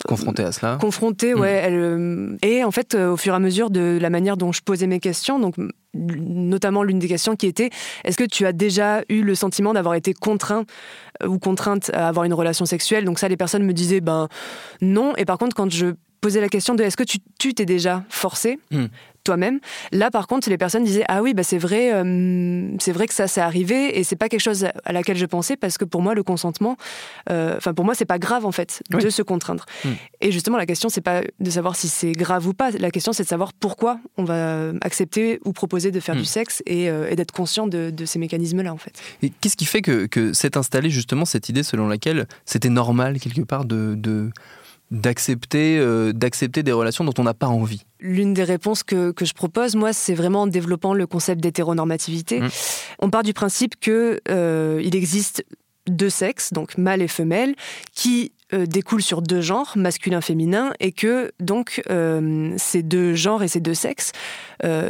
confrontée 0.06 0.42
à 0.42 0.52
cela. 0.52 0.78
Confrontée, 0.80 1.34
ouais. 1.34 1.70
Hmm. 1.70 2.38
et 2.42 2.64
en 2.64 2.70
fait, 2.70 2.94
au 2.94 3.18
fur 3.18 3.34
et 3.34 3.36
à 3.36 3.40
mesure 3.40 3.70
de 3.70 3.98
la 4.00 4.08
manière 4.08 4.38
dont 4.38 4.52
je 4.52 4.62
posais 4.62 4.86
mes 4.86 5.00
questions, 5.00 5.38
donc 5.38 5.56
notamment 5.92 6.82
l'une 6.82 6.98
des 6.98 7.08
questions 7.08 7.36
qui 7.36 7.46
était 7.46 7.68
est-ce 8.04 8.16
que 8.16 8.24
tu 8.24 8.46
as 8.46 8.52
déjà 8.52 9.02
eu 9.10 9.22
le 9.22 9.34
sentiment 9.34 9.74
d'avoir 9.74 9.96
été 9.96 10.14
contraint 10.14 10.64
ou 11.26 11.38
contrainte 11.38 11.90
à 11.92 12.08
avoir 12.08 12.24
une 12.24 12.32
relation 12.32 12.64
sexuelle? 12.64 13.04
Donc 13.04 13.18
ça, 13.18 13.28
les 13.28 13.36
personnes 13.36 13.64
me 13.64 13.74
disaient 13.74 14.00
ben 14.00 14.28
non. 14.80 15.14
Et 15.16 15.26
par 15.26 15.36
contre, 15.36 15.54
quand 15.54 15.70
je 15.70 15.94
posais 16.20 16.40
la 16.40 16.48
question 16.48 16.74
de 16.74 16.82
est-ce 16.82 16.96
que 16.96 17.04
tu 17.04 17.54
t'es 17.54 17.66
déjà 17.66 18.04
forcé 18.08 18.58
hmm 18.70 18.86
toi-même? 19.24 19.60
Là, 19.92 20.10
par 20.10 20.26
contre, 20.26 20.48
les 20.48 20.58
personnes 20.58 20.84
disaient 20.84 21.04
ah 21.08 21.22
oui, 21.22 21.34
bah 21.34 21.42
c'est 21.42 21.58
vrai, 21.58 21.92
euh, 21.92 22.68
c'est 22.78 22.92
vrai 22.92 23.06
que 23.06 23.14
ça 23.14 23.28
s'est 23.28 23.40
arrivé 23.40 23.98
et 23.98 24.04
c'est 24.04 24.16
pas 24.16 24.28
quelque 24.28 24.40
chose 24.40 24.66
à 24.84 24.92
laquelle 24.92 25.16
je 25.16 25.26
pensais 25.26 25.56
parce 25.56 25.78
que 25.78 25.84
pour 25.84 26.02
moi 26.02 26.14
le 26.14 26.22
consentement, 26.22 26.76
euh, 27.30 27.56
enfin 27.56 27.74
pour 27.74 27.84
moi 27.84 27.94
c'est 27.94 28.04
pas 28.04 28.18
grave 28.18 28.46
en 28.46 28.52
fait 28.52 28.82
de 28.90 29.10
se 29.10 29.22
contraindre. 29.22 29.66
Hmm. 29.84 29.92
Et 30.20 30.32
justement 30.32 30.56
la 30.56 30.66
question 30.66 30.88
c'est 30.88 31.00
pas 31.00 31.22
de 31.38 31.50
savoir 31.50 31.76
si 31.76 31.88
c'est 31.88 32.12
grave 32.12 32.46
ou 32.46 32.54
pas, 32.54 32.70
la 32.70 32.90
question 32.90 33.12
c'est 33.12 33.24
de 33.24 33.28
savoir 33.28 33.52
pourquoi 33.52 34.00
on 34.16 34.24
va 34.24 34.70
accepter 34.82 35.40
ou 35.44 35.52
proposer 35.52 35.90
de 35.90 36.00
faire 36.00 36.14
du 36.14 36.22
hmm. 36.22 36.24
sexe 36.24 36.62
euh, 36.68 37.10
et, 37.10 37.16
d'être 37.16 37.32
conscient 37.32 37.66
de, 37.66 37.92
ces 38.04 38.18
mécanismes-là 38.18 38.72
en 38.72 38.78
fait. 38.78 39.00
Et 39.22 39.30
qu'est-ce 39.40 39.56
qui 39.56 39.66
fait 39.66 39.82
que, 39.82 40.06
que 40.06 40.32
s'est 40.32 40.56
installée 40.56 40.90
justement 40.90 41.24
cette 41.24 41.48
idée 41.48 41.62
selon 41.62 41.88
laquelle 41.88 42.26
c'était 42.44 42.70
normal 42.70 43.18
quelque 43.20 43.42
part 43.42 43.64
de, 43.64 43.94
de 43.96 44.30
d'accepter 44.90 45.78
euh, 45.78 46.12
d'accepter 46.12 46.62
des 46.62 46.72
relations 46.72 47.04
dont 47.04 47.14
on 47.18 47.22
n'a 47.22 47.34
pas 47.34 47.46
envie 47.46 47.82
L'une 48.00 48.34
des 48.34 48.44
réponses 48.44 48.82
que, 48.82 49.12
que 49.12 49.24
je 49.24 49.34
propose, 49.34 49.76
moi, 49.76 49.92
c'est 49.92 50.14
vraiment 50.14 50.42
en 50.42 50.46
développant 50.46 50.94
le 50.94 51.06
concept 51.06 51.40
d'hétéronormativité. 51.40 52.40
Mmh. 52.40 52.48
On 53.00 53.10
part 53.10 53.22
du 53.22 53.34
principe 53.34 53.78
que 53.78 54.20
euh, 54.28 54.80
il 54.82 54.96
existe 54.96 55.44
deux 55.86 56.08
sexes, 56.10 56.52
donc 56.52 56.78
mâle 56.78 57.02
et 57.02 57.08
femelle, 57.08 57.54
qui 57.92 58.32
euh, 58.54 58.64
découlent 58.64 59.02
sur 59.02 59.22
deux 59.22 59.42
genres, 59.42 59.72
masculin-féminin, 59.76 60.72
et 60.80 60.92
que 60.92 61.30
donc 61.40 61.82
ces 62.56 62.82
deux 62.82 63.14
genres 63.14 63.42
et 63.42 63.48
ces 63.48 63.60
deux 63.60 63.74
sexes 63.74 64.12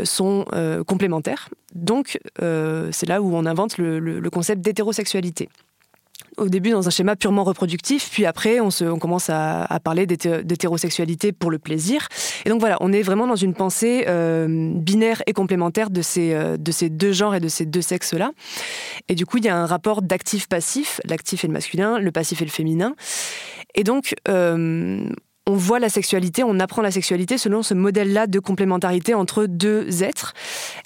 sont 0.05 0.45
complémentaires. 0.87 1.49
Donc 1.75 2.19
c'est 2.39 3.07
là 3.07 3.23
où 3.23 3.35
on 3.35 3.45
invente 3.45 3.77
le, 3.79 3.99
le 3.99 4.31
concept 4.31 4.63
d'hétérosexualité 4.63 5.49
au 6.37 6.49
début 6.49 6.71
dans 6.71 6.87
un 6.87 6.91
schéma 6.91 7.17
purement 7.17 7.45
reproductif, 7.45 8.11
puis 8.11 8.27
après 8.27 8.61
on, 8.61 8.71
commence 8.99 9.31
à, 9.31 9.67
parler 9.83 10.07
d'hétérosexualité 10.07 11.33
pour 11.33 11.51
le 11.51 11.59
plaisir. 11.59 12.09
Et 12.45 12.49
donc 12.49 12.61
voilà, 12.61 12.77
on 12.81 12.93
est 12.93 13.03
vraiment 13.03 13.27
dans 13.27 13.37
une 13.37 13.55
pensée 13.55 14.05
euh, 14.09 14.73
binaire 14.75 15.23
et 15.27 15.33
complémentaire 15.33 15.91
de 15.91 16.03
ces, 16.03 16.33
euh, 16.33 16.57
de 16.57 16.73
ces 16.73 16.89
deux 16.89 17.13
genres 17.13 17.35
et 17.35 17.41
de 17.41 17.49
ces 17.49 17.67
deux 17.67 17.83
sexes-là. 17.83 18.33
Et 19.09 19.15
du 19.15 19.27
coup, 19.27 19.39
il 19.39 19.45
y 19.45 19.49
a 19.49 19.57
un 19.57 19.67
rapport 19.67 20.03
d'actif-passif, 20.03 21.01
l'actif 21.05 21.45
est 21.45 21.49
le 21.49 21.53
masculin, 21.53 21.99
le 21.99 22.13
passif 22.13 22.41
est 22.43 22.47
le 22.47 22.51
féminin. 22.51 22.95
Et 23.75 23.85
donc, 23.85 24.15
euh, 24.29 25.09
on 25.51 25.57
voit 25.57 25.81
la 25.81 25.89
sexualité, 25.89 26.45
on 26.45 26.61
apprend 26.61 26.81
la 26.81 26.93
sexualité 26.93 27.37
selon 27.37 27.63
ce 27.65 27.75
modèle-là 27.75 28.29
de 28.29 28.39
complémentarité 28.39 29.15
entre 29.15 29.47
deux 29.47 30.05
êtres. 30.05 30.33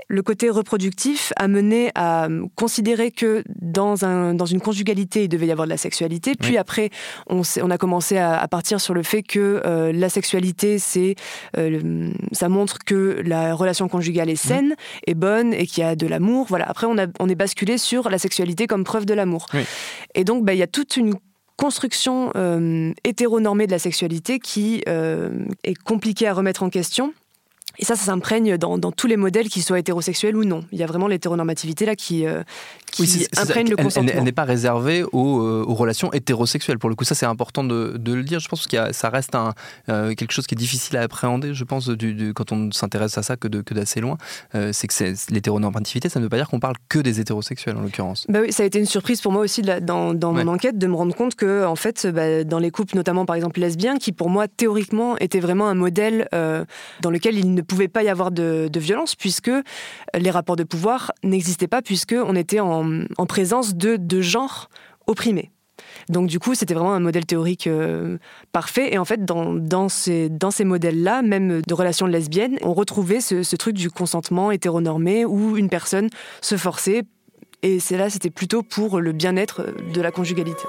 Le 0.09 0.23
côté 0.23 0.49
reproductif 0.49 1.35
a 1.37 1.49
mené 1.49 1.90
à 1.94 2.28
considérer 2.56 3.11
que 3.11 3.44
dans, 3.61 4.06
un, 4.06 4.33
dans 4.33 4.47
une 4.47 4.62
conjugalité, 4.62 5.25
il 5.25 5.28
devait 5.28 5.47
y 5.47 5.52
avoir 5.52 5.66
de 5.66 5.71
la 5.71 5.76
sexualité. 5.76 6.35
Puis 6.35 6.56
après, 6.56 6.88
on, 7.28 7.42
on, 7.62 7.71
a 7.71 7.76
commencé 7.76 8.16
à, 8.16 8.47
partir 8.49 8.80
sur 8.80 8.94
le 8.94 9.02
fait 9.02 9.23
que 9.23 9.61
euh, 9.66 9.92
la 9.92 10.09
sexualité, 10.09 10.78
c'est, 10.78 11.14
euh, 11.59 12.11
ça 12.33 12.49
montre 12.49 12.78
que 12.87 13.21
la 13.25 13.54
relation 13.54 13.88
conjugale 13.88 14.30
est 14.30 14.37
saine, 14.37 14.75
est 15.06 15.14
bonne 15.14 15.52
et 15.52 15.66
qu'il 15.66 15.83
y 15.83 15.87
a 15.87 15.94
de 15.94 16.06
l'amour. 16.06 16.47
Voilà. 16.49 16.66
Après, 16.68 16.87
on, 16.87 16.97
a, 16.97 17.06
on 17.21 17.28
est 17.28 17.35
basculé 17.35 17.76
sur 17.76 18.09
la 18.09 18.18
sexualité 18.18 18.66
comme 18.66 18.85
preuve 18.85 19.04
de 19.04 19.12
l'amour. 19.12 19.47
Et 20.14 20.25
donc, 20.25 20.44
bah, 20.44 20.54
il 20.54 20.59
y 20.59 20.62
a 20.62 20.66
toute 20.66 20.97
une 20.97 21.14
construction 21.56 22.32
hétéronormée 23.04 23.66
de 23.66 23.73
la 23.73 23.78
sexualité 23.78 24.38
qui 24.38 24.82
est 24.87 25.82
compliquée 25.84 26.26
à 26.26 26.34
remettre 26.34 26.62
en 26.62 26.70
question 26.70 27.14
et 27.78 27.85
ça, 27.85 27.97
ça 27.97 28.04
s'imprègne 28.04 28.57
dans, 28.57 28.78
tous 28.93 29.07
les 29.07 29.16
modèles, 29.16 29.49
qu'ils 29.49 29.62
soient 29.62 29.78
hétérosexuels 29.78 30.37
ou 30.37 30.45
non. 30.45 30.64
Il 30.73 30.78
y 30.78 30.83
a 30.83 30.87
vraiment 30.87 31.09
l'hétéronormativité 31.09 31.87
là 31.87 31.97
qui, 31.97 32.26
euh, 32.26 32.43
qui 32.93 33.26
imprègne 33.37 33.69
le 33.69 33.76
consentement. 33.76 34.12
Elle, 34.14 34.23
n'est 34.23 34.33
pas 34.33 34.45
réservée 34.45 35.00
euh, 35.02 35.07
aux, 35.12 35.75
relations 35.75 36.12
hétérosexuelles. 36.12 36.78
Pour 36.78 36.88
le 36.88 36.95
coup, 36.95 37.04
ça 37.04 37.14
c'est 37.14 37.26
important 37.26 37.64
de, 37.64 37.99
le 38.04 38.23
dire. 38.23 38.38
Je 38.38 38.49
pense 38.49 38.66
que 38.66 38.93
ça 38.93 39.09
reste 39.11 39.35
un, 39.35 39.54
euh, 39.88 40.14
quelque 40.14 40.33
chose 40.33 40.47
qui 40.47 40.54
est 40.54 40.59
difficile 40.59 40.97
à 40.97 41.02
appréhender, 41.02 41.52
je 41.54 41.64
pense, 41.64 41.88
du, 41.88 42.33
quand 42.35 42.52
on 42.52 42.71
s'intéresse 42.71 43.19
à 43.19 43.23
ça 43.23 43.37
que, 43.37 43.49
que 43.49 43.75
d'assez 43.75 44.00
loin. 44.00 44.16
c'est 44.52 44.87
que 44.87 45.33
l'hétéronormativité, 45.33 46.09
ça 46.09 46.21
ne 46.21 46.25
veut 46.25 46.31
pas 46.31 46.37
dire 46.37 46.49
qu'on 46.49 46.61
parle 46.61 46.76
que 46.88 47.00
des 47.00 47.21
hétérosexuels 47.21 47.76
en 47.76 47.81
l'occurrence. 47.81 48.26
Bah 48.28 48.40
oui, 48.43 48.52
ça 48.52 48.62
a 48.62 48.66
été 48.66 48.78
une 48.78 48.87
surprise 48.87 49.21
pour 49.21 49.33
moi 49.33 49.43
aussi 49.43 49.62
dans, 49.62 50.14
dans 50.14 50.33
mon 50.33 50.47
enquête 50.49 50.78
de 50.78 50.87
me 50.87 50.95
rendre 50.95 51.14
compte 51.14 51.35
que, 51.35 51.64
en 51.64 51.76
fait, 51.76 52.07
bah, 52.07 52.45
dans 52.45 52.59
les 52.59 52.71
couples, 52.71 52.95
notamment 52.95 53.26
par 53.26 53.37
exemple 53.37 53.61
lesbiens, 53.61 53.97
qui 53.97 54.12
pour 54.12 54.31
moi 54.31 54.47
théoriquement 54.47 55.16
étaient 55.19 55.40
vraiment 55.40 55.69
un 55.69 55.75
modèle 55.75 56.28
dans 57.00 57.11
lequel 57.11 57.37
il 57.37 57.54
ne 57.54 57.62
pouvait 57.64 57.88
pas 57.88 58.02
y 58.02 58.09
avoir 58.09 58.30
de, 58.30 58.71
violence 58.76 59.14
puisque 59.14 59.50
les 60.14 60.30
rapports 60.30 60.56
de 60.56 60.64
pouvoir 60.64 61.12
n'existaient 61.23 61.68
pas 61.68 61.83
puisque 61.83 62.14
on 62.14 62.37
était 62.37 62.61
en, 62.61 63.04
présence 63.26 63.75
de, 63.75 63.97
de 63.97 64.21
genres 64.21 64.68
opprimés. 65.06 65.50
Donc 66.09 66.28
du 66.28 66.38
coup, 66.38 66.54
c'était 66.54 66.75
vraiment 66.75 66.94
un 66.94 67.00
modèle 67.00 67.26
théorique 67.26 67.66
euh, 67.66 68.18
parfait. 68.52 68.92
Et 68.94 68.99
en 68.99 69.04
fait, 69.04 69.25
dans, 69.25 69.54
dans 69.54 69.88
ces, 69.88 70.28
dans 70.28 70.50
ces 70.50 70.64
modèles-là, 70.64 71.23
même 71.23 71.62
de 71.62 71.75
relations 71.75 72.06
lesbiennes, 72.06 72.59
on 72.62 72.75
retrouvait 72.75 73.21
ce, 73.21 73.42
ce 73.42 73.56
truc 73.56 73.75
du 73.75 73.90
consentement 73.90 74.50
hétéronormé 74.50 75.25
où 75.25 75.56
une 75.56 75.68
personne 75.68 76.09
se 76.40 76.56
forçait. 76.56 77.02
Et 77.62 77.80
c'est 77.80 77.97
là, 77.97 78.11
c'était 78.11 78.30
plutôt 78.30 78.62
pour 78.62 79.00
le 79.00 79.12
bien-être 79.12 79.66
de 79.94 80.00
la 80.00 80.11
conjugalité. 80.11 80.64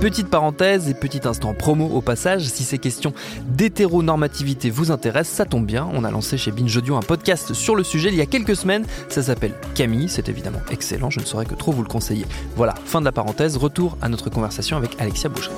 Petite 0.00 0.28
parenthèse 0.28 0.88
et 0.88 0.94
petit 0.94 1.26
instant 1.26 1.54
promo 1.54 1.86
au 1.86 2.00
passage, 2.00 2.44
si 2.44 2.62
ces 2.62 2.78
questions 2.78 3.14
d'hétéronormativité 3.46 4.70
vous 4.70 4.90
intéressent, 4.90 5.36
ça 5.36 5.44
tombe 5.46 5.64
bien, 5.64 5.88
on 5.94 6.04
a 6.04 6.10
lancé 6.10 6.36
chez 6.36 6.50
Binge 6.50 6.76
Audio 6.76 6.96
un 6.96 7.00
podcast 7.00 7.54
sur 7.54 7.74
le 7.74 7.82
sujet 7.82 8.10
il 8.10 8.16
y 8.16 8.20
a 8.20 8.26
quelques 8.26 8.56
semaines, 8.56 8.84
ça 9.08 9.22
s'appelle 9.22 9.54
Camille, 9.74 10.08
c'est 10.08 10.28
évidemment 10.28 10.60
excellent, 10.70 11.10
je 11.10 11.20
ne 11.20 11.24
saurais 11.24 11.46
que 11.46 11.54
trop 11.54 11.72
vous 11.72 11.82
le 11.82 11.88
conseiller. 11.88 12.26
Voilà, 12.56 12.74
fin 12.84 13.00
de 13.00 13.06
la 13.06 13.12
parenthèse, 13.12 13.56
retour 13.56 13.96
à 14.02 14.08
notre 14.08 14.28
conversation 14.28 14.76
avec 14.76 15.00
Alexia 15.00 15.30
Boucherie. 15.30 15.54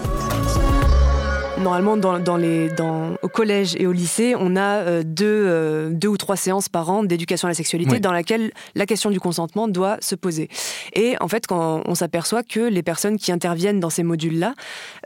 Normalement, 1.59 1.97
dans, 1.97 2.37
les, 2.37 2.69
au 3.23 3.29
collège 3.29 3.77
et 3.79 3.87
au 3.87 3.93
lycée, 3.93 4.35
on 4.39 4.57
a 4.57 4.83
euh, 4.83 5.03
euh, 5.23 5.91
deux, 5.91 6.09
ou 6.09 6.17
trois 6.19 6.37
séances 6.37 6.69
par 6.69 6.91
an 6.91 7.03
d'éducation 7.03 7.47
à 7.47 7.51
la 7.51 7.55
sexualité 7.55 7.99
dans 7.99 8.13
laquelle 8.13 8.53
la 8.75 8.85
question 8.85 9.11
du 9.11 9.21
consentement 9.21 9.67
doit 9.67 9.97
se 10.01 10.15
poser. 10.15 10.49
Et 10.93 11.17
en 11.21 11.29
fait, 11.29 11.47
quand 11.47 11.83
on 11.87 11.95
s'aperçoit 11.95 12.43
que 12.43 12.61
les 12.61 12.83
personnes 12.83 13.17
qui 13.17 13.33
interviennent 13.33 13.81
dans 13.81 13.91
ces 13.91 14.03
modules-là 14.03 14.55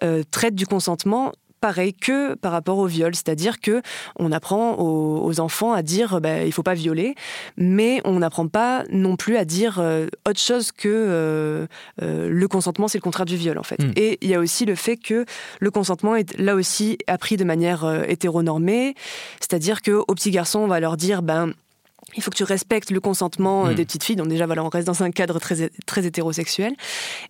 euh, 0.03 0.23
traitent 0.31 0.57
du 0.57 0.67
consentement 0.67 1.33
pareil 1.61 1.95
que 1.95 2.35
par 2.35 2.53
rapport 2.53 2.79
au 2.79 2.87
viol, 2.87 3.15
c'est-à-dire 3.15 3.61
que 3.61 3.83
on 4.19 4.33
apprend 4.33 4.77
aux, 4.79 5.41
enfants 5.41 5.73
à 5.73 5.83
dire 5.83 6.21
bah, 6.21 6.45
il 6.45 6.53
faut 6.53 6.63
pas 6.63 6.75
violer, 6.75 7.15
mais 7.57 8.01
on 8.05 8.19
n'apprend 8.19 8.49
pas 8.49 8.85
non 8.91 9.17
plus 9.17 9.37
à 9.37 9.45
dire 9.45 9.79
euh, 9.79 10.07
autre 10.29 10.41
chose 10.41 10.73
que 10.73 10.89
euh, 10.89 11.67
euh, 12.03 12.29
le 12.29 12.49
consentement 12.49 12.89
c'est 12.89 12.99
le 12.99 13.03
contraire 13.03 13.27
du 13.27 13.37
viol 13.37 13.59
en 13.59 13.63
fait. 13.63 13.83
Hmm. 13.83 13.93
Et 13.97 14.19
il 14.23 14.29
y 14.29 14.35
a 14.35 14.41
aussi 14.41 14.65
le 14.65 14.75
fait 14.75 14.97
que 14.97 15.25
le 15.61 15.71
consentement 15.71 16.17
est 16.17 16.39
là 16.39 16.55
aussi 16.55 16.99
appris 17.07 17.37
de 17.37 17.45
manière 17.45 18.05
hétéronormée, 18.09 18.95
c'est-à-dire 19.41 19.83
que 19.83 19.93
aux 19.93 20.15
petits 20.15 20.31
garçons 20.31 20.61
on 20.61 20.67
va 20.67 20.81
leur 20.81 20.97
dire 20.97 21.23
ben 21.23 21.53
il 22.17 22.23
faut 22.23 22.31
que 22.31 22.37
tu 22.37 22.45
respectes 22.45 22.91
le 22.91 23.01
consentement 23.01 23.67
euh, 23.67 23.71
hmm. 23.71 23.75
des 23.75 23.85
petites 23.85 24.05
filles. 24.05 24.17
Donc 24.17 24.29
déjà, 24.29 24.47
voilà, 24.47 24.65
on 24.65 24.69
reste 24.69 24.87
dans 24.87 25.03
un 25.03 25.11
cadre 25.11 25.39
très, 25.39 25.71
très 25.87 26.07
hétérosexuel. 26.07 26.75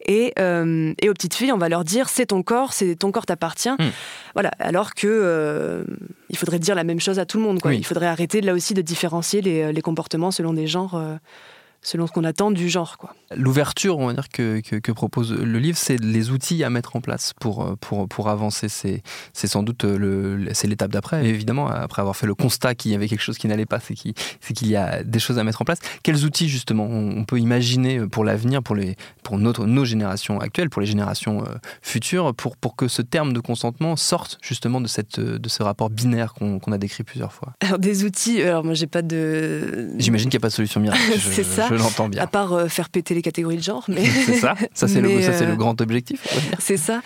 Et, 0.07 0.33
euh, 0.39 0.93
et 1.01 1.09
aux 1.09 1.15
petites 1.15 1.35
filles, 1.35 1.53
on 1.53 1.59
va 1.59 1.69
leur 1.69 1.85
dire, 1.85 2.09
c'est 2.09 2.27
ton 2.27 2.43
corps, 2.43 2.73
c'est 2.73 2.97
ton 2.97 3.13
corps 3.13 3.27
t'appartient. 3.27 3.71
Hmm. 3.71 3.91
Voilà. 4.35 4.51
Alors 4.59 4.95
que 4.95 5.07
euh, 5.07 5.85
il 6.29 6.37
faudrait 6.37 6.59
dire 6.59 6.75
la 6.75 6.85
même 6.85 7.01
chose 7.01 7.19
à 7.19 7.27
tout 7.27 7.39
le 7.39 7.45
monde. 7.45 7.61
Quoi. 7.61 7.75
Il 7.75 7.85
faudrait 7.85 8.07
arrêter 8.07 8.41
là 8.41 8.55
aussi 8.55 8.75
de 8.75 8.83
différencier 8.83 9.41
les, 9.41 9.73
les 9.73 9.83
comportements 9.83 10.31
selon 10.31 10.53
des 10.53 10.67
genres 10.67 11.01
selon 11.83 12.07
ce 12.07 12.13
qu'on 12.13 12.25
attend 12.25 12.51
du 12.51 12.69
genre. 12.69 12.99
Quoi. 12.99 13.15
L'ouverture, 13.35 13.99
on 13.99 14.07
va 14.09 14.13
dire, 14.13 14.29
que, 14.29 14.61
que, 14.61 14.93
propose 14.93 15.33
le 15.33 15.59
livre, 15.59 15.79
c'est 15.79 15.97
les 15.97 16.31
outils 16.31 16.63
à 16.63 16.71
mettre 16.71 16.97
en 16.97 17.01
place 17.01 17.33
pour, 17.41 17.63
euh, 17.63 17.77
pour, 17.81 18.09
pour 18.09 18.29
avancer. 18.29 18.69
C'est, 18.69 19.03
c'est 19.33 19.47
sans 19.47 19.63
doute 19.63 19.85
euh, 19.85 19.97
le, 19.99 20.49
c'est 20.53 20.67
l'étape 20.67 20.91
d'après. 20.91 21.27
Évidemment, 21.27 21.69
après 21.69 22.03
avoir 22.03 22.17
fait 22.17 22.27
le 22.27 22.35
constat 22.35 22.75
qu'il 22.75 22.91
y 22.91 22.95
avait 22.95 23.09
quelque 23.09 23.23
chose 23.23 23.39
qui 23.39 23.49
n'allait 23.49 23.67
pas, 23.67 23.81
c'est 23.81 23.95
qu'il, 23.95 24.15
c'est 24.41 24.53
qu'il 24.53 24.69
y 24.69 24.77
a 24.77 25.03
des 25.03 25.19
choses 25.19 25.39
à 25.39 25.45
mettre 25.45 25.63
en 25.63 25.65
place. 25.65 25.79
Quels 26.03 26.25
outils, 26.25 26.49
justement, 26.49 26.85
on, 26.85 27.25
peut 27.25 27.39
imaginer 27.39 28.01
pour 28.09 28.25
l'avenir, 28.25 28.63
pour, 28.63 28.75
les, 28.75 28.97
pour 29.23 29.39
notre, 29.39 29.67
nos 29.67 29.85
générations 29.85 30.41
actuelles, 30.41 30.71
pour 30.71 30.81
les 30.81 30.87
générations 30.87 31.43
euh, 31.43 31.55
futures, 31.83 32.35
pour, 32.35 32.57
pour 32.57 32.77
que 32.77 32.89
ce 32.89 33.03
terme 33.03 33.33
de 33.33 33.41
consentement 33.41 33.97
sorte 33.97 34.39
justement 34.43 34.81
de, 34.81 34.89
cette, 34.89 35.21
de 35.21 35.49
ce 35.49 35.63
rapport 35.63 35.91
binaire 35.91 36.35
qu'on, 36.35 36.59
qu'on 36.59 36.73
a 36.73 36.79
décrit 36.79 37.05
plusieurs 37.05 37.33
fois? 37.33 37.53
Alors, 37.61 37.79
des 37.79 38.05
outils, 38.05 38.43
alors 38.43 38.65
moi, 38.65 38.75
j'ai 38.75 38.87
pas 38.87 39.03
de. 39.03 39.91
J'imagine 39.99 40.29
qu'il 40.29 40.39
n'y 40.39 40.43
a 40.43 40.45
pas 40.45 40.49
de 40.49 40.55
solution 40.55 40.81
miracle. 40.81 41.01
c'est 41.19 41.45
ça. 41.45 41.70
Je 41.77 41.83
l'entends 41.83 42.09
bien. 42.09 42.23
À 42.23 42.27
part 42.27 42.53
euh, 42.53 42.69
faire 42.69 42.89
péter 42.89 43.15
les 43.15 43.23
catégories 43.23 43.57
de 43.57 43.63
genre. 43.63 43.85
Mais... 43.89 44.05
c'est 44.27 44.35
ça, 44.35 44.55
ça 44.75 44.89
c'est, 44.89 45.01
le, 45.01 45.09
le, 45.09 45.25
euh, 45.25 45.57
grand 45.57 45.81
objectif. 45.81 46.27
C'est 46.59 46.77
ça. 46.77 47.01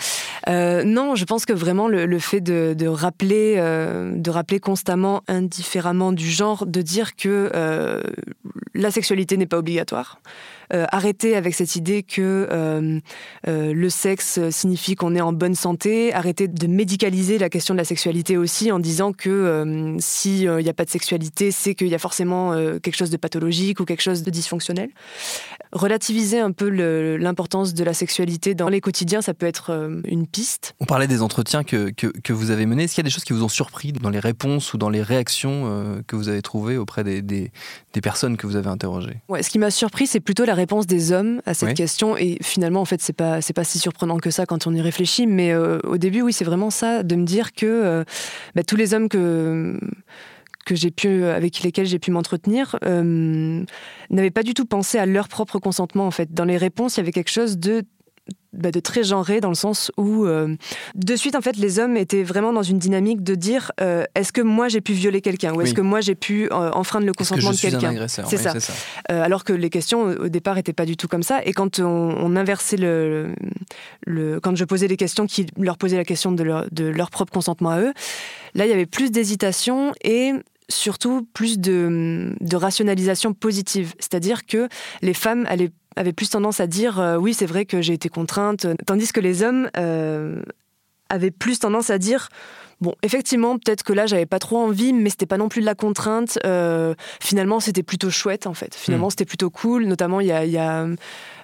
Euh, 0.48 0.84
non, 0.84 1.14
je 1.14 1.24
pense 1.24 1.46
que 1.46 1.52
vraiment 1.52 1.88
le, 1.88 2.18
fait 2.18 2.40
de, 2.40 2.74
de 2.76 2.86
rappeler, 2.86 3.56
de 3.56 4.30
rappeler 4.30 4.60
constamment, 4.60 5.22
indifféremment 5.28 6.12
du 6.12 6.30
genre, 6.30 6.66
de 6.66 6.82
dire 6.82 7.16
que 7.16 7.50
la 8.74 8.90
sexualité 8.90 9.36
n'est 9.36 9.46
pas 9.46 9.58
obligatoire. 9.58 10.20
Euh, 10.72 10.86
arrêter 10.90 11.36
avec 11.36 11.54
cette 11.54 11.76
idée 11.76 12.02
que 12.02 12.48
euh, 12.50 12.98
euh, 13.46 13.74
le 13.74 13.90
sexe 13.90 14.40
signifie 14.50 14.94
qu'on 14.94 15.14
est 15.14 15.20
en 15.20 15.32
bonne 15.32 15.54
santé, 15.54 16.14
arrêter 16.14 16.48
de 16.48 16.66
médicaliser 16.66 17.38
la 17.38 17.50
question 17.50 17.74
de 17.74 17.78
la 17.78 17.84
sexualité 17.84 18.38
aussi 18.38 18.72
en 18.72 18.78
disant 18.78 19.12
que 19.12 19.96
s'il 19.98 20.50
n'y 20.50 20.68
a 20.68 20.72
pas 20.72 20.84
de 20.84 20.90
sexualité, 20.90 21.50
c'est 21.50 21.74
qu'il 21.74 21.88
y 21.88 21.94
a 21.94 21.98
forcément 21.98 22.54
quelque 22.82 22.96
chose 22.96 23.10
de 23.10 23.16
pathologique 23.16 23.80
ou 23.80 23.84
quelque 23.84 24.02
chose 24.02 24.22
de 24.22 24.30
dysfonctionnel. 24.30 24.53
Relativiser 25.72 26.38
un 26.38 26.52
peu 26.52 26.68
l'importance 27.16 27.74
de 27.74 27.82
la 27.82 27.94
sexualité 27.94 28.54
dans 28.54 28.68
les 28.68 28.80
quotidiens, 28.80 29.22
ça 29.22 29.34
peut 29.34 29.46
être 29.46 29.90
une 30.06 30.26
piste. 30.26 30.74
On 30.78 30.84
parlait 30.84 31.08
des 31.08 31.22
entretiens 31.22 31.64
que, 31.64 31.90
que, 31.90 32.32
vous 32.32 32.50
avez 32.50 32.66
menés. 32.66 32.84
Est-ce 32.84 32.94
qu'il 32.94 33.02
y 33.02 33.06
a 33.06 33.08
des 33.08 33.10
choses 33.10 33.24
qui 33.24 33.32
vous 33.32 33.42
ont 33.42 33.48
surpris 33.48 33.92
dans 33.92 34.10
les 34.10 34.20
réponses 34.20 34.72
ou 34.72 34.78
dans 34.78 34.90
les 34.90 35.02
réactions 35.02 36.02
que 36.06 36.14
vous 36.14 36.28
avez 36.28 36.42
trouvées 36.42 36.76
auprès 36.76 37.02
des, 37.02 37.22
des, 37.22 37.50
des 37.92 38.00
personnes 38.00 38.36
que 38.36 38.46
vous 38.46 38.54
avez 38.54 38.68
interrogées? 38.68 39.16
Ouais, 39.28 39.42
Ce 39.42 39.50
qui 39.50 39.58
m'a 39.58 39.72
surpris, 39.72 40.06
c'est 40.06 40.20
plutôt 40.20 40.44
la 40.44 40.54
réponse 40.54 40.86
des 40.86 41.10
hommes 41.10 41.40
à 41.44 41.54
cette 41.54 41.74
question. 41.74 42.16
Et 42.16 42.38
finalement, 42.40 42.80
en 42.80 42.84
fait, 42.84 43.00
c'est 43.00 43.12
pas 43.12 43.40
pas 43.54 43.64
si 43.64 43.78
surprenant 43.78 44.18
que 44.18 44.30
ça 44.30 44.44
quand 44.44 44.66
on 44.66 44.74
y 44.74 44.82
réfléchit. 44.82 45.26
Mais 45.26 45.52
euh, 45.52 45.78
au 45.84 45.96
début, 45.96 46.20
oui, 46.20 46.32
c'est 46.34 46.44
vraiment 46.44 46.70
ça, 46.70 47.02
de 47.02 47.14
me 47.14 47.24
dire 47.24 47.52
que 47.52 47.64
euh, 47.66 48.04
bah, 48.54 48.62
tous 48.64 48.76
les 48.76 48.92
hommes 48.92 49.08
que 49.08 49.78
que 50.64 50.74
j'ai 50.74 50.90
pu 50.90 51.24
avec 51.24 51.62
lesquels 51.62 51.86
j'ai 51.86 51.98
pu 51.98 52.10
m'entretenir 52.10 52.76
euh, 52.84 53.64
n'avaient 54.10 54.30
pas 54.30 54.42
du 54.42 54.54
tout 54.54 54.66
pensé 54.66 54.98
à 54.98 55.06
leur 55.06 55.28
propre 55.28 55.58
consentement 55.58 56.06
en 56.06 56.10
fait. 56.10 56.32
Dans 56.32 56.44
les 56.44 56.56
réponses 56.56 56.96
il 56.96 57.00
y 57.00 57.02
avait 57.02 57.12
quelque 57.12 57.30
chose 57.30 57.58
de 57.58 57.84
bah, 58.54 58.70
de 58.70 58.78
très 58.78 59.02
genré 59.02 59.40
dans 59.40 59.48
le 59.48 59.56
sens 59.56 59.90
où 59.96 60.26
euh, 60.26 60.54
de 60.94 61.16
suite 61.16 61.34
en 61.34 61.40
fait 61.40 61.56
les 61.56 61.80
hommes 61.80 61.96
étaient 61.96 62.22
vraiment 62.22 62.52
dans 62.52 62.62
une 62.62 62.78
dynamique 62.78 63.24
de 63.24 63.34
dire 63.34 63.72
euh, 63.80 64.04
est-ce 64.14 64.32
que 64.32 64.40
moi 64.40 64.68
j'ai 64.68 64.80
pu 64.80 64.92
violer 64.92 65.20
quelqu'un 65.20 65.52
ou 65.52 65.60
est-ce 65.60 65.74
que 65.74 65.80
moi 65.80 66.00
j'ai 66.00 66.14
pu 66.14 66.44
euh, 66.44 66.70
enfreindre 66.70 67.04
le 67.04 67.12
consentement 67.12 67.50
de 67.50 67.56
quelqu'un? 67.56 68.06
c'est 68.06 68.36
ça, 68.36 68.58
ça. 68.60 68.72
alors 69.08 69.42
que 69.42 69.52
les 69.52 69.70
questions 69.70 70.02
au 70.02 70.28
départ 70.28 70.54
n'étaient 70.54 70.72
pas 70.72 70.86
du 70.86 70.96
tout 70.96 71.08
comme 71.08 71.24
ça. 71.24 71.40
Et 71.44 71.52
quand 71.52 71.80
on, 71.80 72.36
inversait 72.36 72.76
le, 72.76 73.34
le, 74.06 74.38
quand 74.38 74.54
je 74.54 74.64
posais 74.64 74.86
les 74.86 74.96
questions 74.96 75.26
qui 75.26 75.46
leur 75.58 75.76
posaient 75.76 75.96
la 75.96 76.04
question 76.04 76.30
de 76.30 76.44
leur, 76.44 76.66
de 76.70 76.84
leur 76.84 77.10
propre 77.10 77.32
consentement 77.32 77.70
à 77.70 77.80
eux 77.80 77.92
là 78.54 78.66
il 78.66 78.70
y 78.70 78.72
avait 78.72 78.86
plus 78.86 79.10
d'hésitation 79.10 79.92
et 80.02 80.32
surtout 80.68 81.28
plus 81.34 81.58
de, 81.58 82.34
de 82.40 82.56
rationalisation 82.56 83.34
positive 83.34 83.94
c'est-à-dire 83.98 84.46
que 84.46 84.68
les 85.02 85.14
femmes 85.14 85.44
allaient 85.48 85.72
avait 85.96 86.12
plus 86.12 86.30
tendance 86.30 86.60
à 86.60 86.66
dire 86.66 86.98
euh, 87.00 87.16
oui, 87.16 87.34
c'est 87.34 87.46
vrai 87.46 87.64
que 87.64 87.80
j'ai 87.80 87.92
été 87.92 88.08
contrainte, 88.08 88.66
tandis 88.86 89.12
que 89.12 89.20
les 89.20 89.42
hommes 89.42 89.70
euh, 89.76 90.42
avaient 91.08 91.30
plus 91.30 91.58
tendance 91.58 91.90
à 91.90 91.98
dire 91.98 92.28
Bon, 92.80 92.94
effectivement, 93.02 93.56
peut-être 93.56 93.84
que 93.84 93.92
là, 93.92 94.04
j'avais 94.06 94.26
pas 94.26 94.40
trop 94.40 94.58
envie, 94.58 94.92
mais 94.92 95.08
c'était 95.08 95.26
pas 95.26 95.38
non 95.38 95.48
plus 95.48 95.60
de 95.60 95.66
la 95.66 95.76
contrainte. 95.76 96.38
Euh, 96.44 96.94
finalement, 97.22 97.60
c'était 97.60 97.84
plutôt 97.84 98.10
chouette, 98.10 98.48
en 98.48 98.52
fait. 98.52 98.74
Finalement, 98.74 99.06
hmm. 99.06 99.10
c'était 99.10 99.24
plutôt 99.24 99.48
cool. 99.48 99.86
Notamment, 99.86 100.20
il 100.20 100.26
y 100.26 100.32
a, 100.58 100.86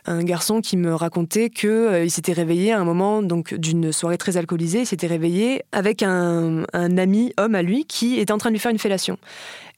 un 0.07 0.23
garçon 0.23 0.61
qui 0.61 0.77
me 0.77 0.95
racontait 0.95 1.51
que 1.51 2.05
il 2.05 2.11
s'était 2.11 2.33
réveillé 2.33 2.73
à 2.73 2.81
un 2.81 2.85
moment 2.85 3.23
donc 3.23 3.55
d'une 3.55 3.93
soirée 3.93 4.19
très 4.19 4.37
alcoolisée. 4.37 4.81
Il 4.81 4.87
s'était 4.87 5.07
réveillé 5.07 5.63
avec 5.73 6.03
un, 6.03 6.65
un 6.73 6.99
ami 6.99 7.33
homme 7.39 7.55
à 7.55 7.63
lui 7.63 7.85
qui 7.85 8.19
était 8.19 8.33
en 8.33 8.39
train 8.39 8.51
de 8.51 8.55
lui 8.55 8.61
faire 8.61 8.73
une 8.73 8.79
fellation. 8.79 9.19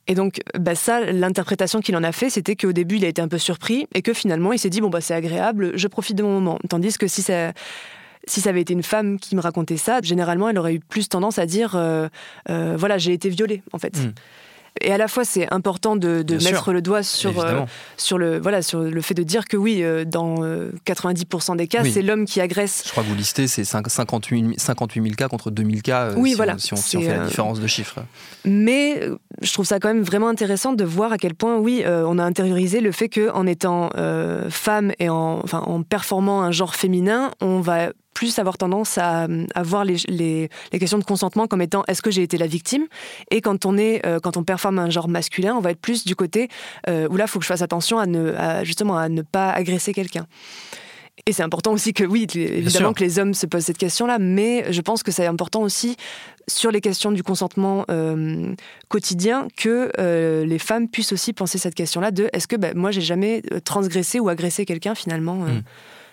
Et 0.09 0.15
donc, 0.15 0.41
bah 0.59 0.75
ça, 0.75 1.01
l'interprétation 1.01 1.81
qu'il 1.81 1.97
en 1.97 2.03
a 2.03 2.11
fait, 2.11 2.29
c'était 2.29 2.57
qu'au 2.57 2.73
début, 2.73 2.97
il 2.97 3.05
a 3.05 3.09
été 3.09 3.23
un 3.23 3.29
peu 3.29 3.39
surpris 3.39 3.87
et 3.95 4.03
que 4.03 4.13
finalement, 4.13 4.53
il 4.53 4.59
s'est 4.59 4.71
dit 4.71 4.81
bon 4.81 4.91
bah 4.91 5.01
c'est 5.01 5.15
agréable, 5.15 5.73
je 5.75 5.87
profite 5.87 6.17
de 6.17 6.23
mon 6.23 6.41
moment. 6.41 6.59
Tandis 6.69 6.99
que 6.99 7.07
si 7.07 7.23
ça 7.23 7.53
si 8.27 8.41
ça 8.41 8.51
avait 8.51 8.61
été 8.61 8.73
une 8.73 8.83
femme 8.83 9.19
qui 9.19 9.35
me 9.35 9.41
racontait 9.41 9.77
ça, 9.77 10.01
généralement, 10.01 10.49
elle 10.49 10.59
aurait 10.59 10.75
eu 10.75 10.81
plus 10.81 11.09
tendance 11.09 11.39
à 11.39 11.47
dire 11.47 11.75
euh, 11.75 12.09
euh, 12.51 12.77
voilà, 12.79 12.99
j'ai 12.99 13.13
été 13.13 13.29
violée, 13.29 13.63
en 13.73 13.79
fait. 13.79 13.97
Hmm. 13.97 14.13
Et 14.81 14.93
à 14.93 14.99
la 14.99 15.07
fois, 15.07 15.25
c'est 15.25 15.53
important 15.53 15.97
de, 15.97 16.23
de 16.23 16.43
mettre 16.43 16.73
le 16.73 16.81
doigt 16.81 17.03
sur, 17.03 17.41
euh, 17.41 17.61
sur, 17.97 18.17
le, 18.19 18.41
voilà, 18.41 18.63
sur 18.63 18.81
le 18.81 19.01
fait 19.03 19.15
de 19.15 19.23
dire 19.23 19.47
que 19.47 19.57
oui, 19.57 19.83
euh, 19.83 20.05
dans 20.05 20.37
90% 20.87 21.57
des 21.57 21.67
cas, 21.67 21.85
c'est 21.85 22.03
l'homme 22.03 22.25
qui 22.25 22.41
agresse. 22.41 22.83
Je 22.87 22.91
crois 22.91 23.03
que 23.03 23.09
vous 23.09 23.15
listez, 23.15 23.47
c'est 23.47 23.65
58, 23.65 24.59
58 24.59 25.03
000 25.03 25.15
cas 25.15 25.29
contre 25.29 25.51
2000 25.51 25.83
cas, 25.83 26.13
oui, 26.17 26.31
si, 26.31 26.37
voilà, 26.37 26.55
on, 26.55 26.59
si, 26.59 26.97
on, 26.97 27.01
fait 27.01 27.17
la 27.17 27.27
différence 27.27 27.61
de 27.61 27.67
chiffres. 27.67 28.01
Mais 28.45 29.09
je 29.43 29.53
trouve 29.53 29.67
ça 29.67 29.79
quand 29.79 29.89
même 29.89 30.03
vraiment 30.03 30.29
intéressant 30.29 30.73
de 30.73 30.85
voir 30.85 31.13
à 31.13 31.19
quel 31.19 31.35
point, 31.35 31.59
oui, 31.59 31.85
on 31.87 32.19
a 32.19 32.25
intériorisé 32.25 32.81
le 32.81 32.93
fait 32.93 33.09
qu'en 33.09 33.47
étant 33.47 33.91
femme 34.49 34.93
et 34.99 35.09
en, 35.09 35.41
enfin, 35.45 35.61
en 35.67 35.83
performant 35.83 36.43
un 36.43 36.51
genre 36.51 36.75
féminin, 36.75 37.31
on 37.41 37.61
va 37.61 37.91
plus 38.15 38.39
avoir 38.39 38.59
tendance 38.59 38.99
à, 38.99 39.27
voir 39.63 39.85
les, 39.85 39.97
les, 40.09 40.49
questions 40.79 40.99
de 40.99 41.05
consentement 41.05 41.47
comme 41.47 41.63
étant 41.63 41.83
est-ce 41.89 42.03
que 42.03 42.11
j'ai 42.11 42.23
été 42.23 42.39
la 42.39 42.47
victime? 42.47 42.87
Et 43.31 43.41
quand 43.41 43.67
on 43.67 43.77
est 43.77 44.05
euh, 44.07 44.21
quand 44.21 44.37
on 44.37 44.45
performe 44.45 44.79
un 44.79 44.91
genre 44.91 45.09
masculin 45.09 45.55
on 45.57 45.61
va 45.61 45.71
être 45.71 45.81
plus 45.81 46.05
du 46.05 46.17
côté 46.17 46.49
euh, 46.89 47.09
où 47.09 47.17
là 47.17 47.25
il 47.25 47.29
faut 47.29 47.39
que 47.39 47.45
je 47.45 47.49
fasse 47.49 47.63
attention 47.63 47.99
à 47.99 48.07
ne 48.07 48.35
justement 48.65 48.97
à 48.97 49.09
ne 49.09 49.23
pas 49.23 49.51
agresser 49.51 49.93
quelqu'un. 49.93 50.27
Et 51.27 51.33
c'est 51.33 51.43
important 51.43 51.73
aussi 51.73 51.93
que 51.93 52.05
oui 52.05 52.27
évidemment 52.35 52.95
que 52.95 53.05
les 53.05 53.19
hommes 53.19 53.35
se 53.35 53.47
posent 53.47 53.65
cette 53.65 53.79
question 53.79 54.07
là 54.07 54.19
mais 54.19 54.73
je 54.73 54.81
pense 54.81 55.03
que 55.03 55.13
c'est 55.13 55.27
important 55.27 55.61
aussi 55.61 55.97
sur 56.49 56.71
les 56.71 56.81
questions 56.81 57.13
du 57.13 57.23
consentement 57.23 57.85
euh, 57.91 58.55
quotidien 58.89 59.47
que 59.57 59.91
les 60.45 60.59
femmes 60.59 60.89
puissent 60.89 61.13
aussi 61.13 61.33
penser 61.33 61.59
cette 61.59 61.75
question 61.75 62.01
là 62.01 62.11
de 62.11 62.29
est-ce 62.33 62.49
que 62.49 62.57
ben, 62.57 62.77
moi 62.77 62.91
j'ai 62.91 63.03
jamais 63.03 63.43
transgressé 63.65 64.21
ou 64.21 64.29
agressé 64.29 64.65
quelqu'un 64.65 64.95
finalement 64.95 65.37
mmh 65.37 65.63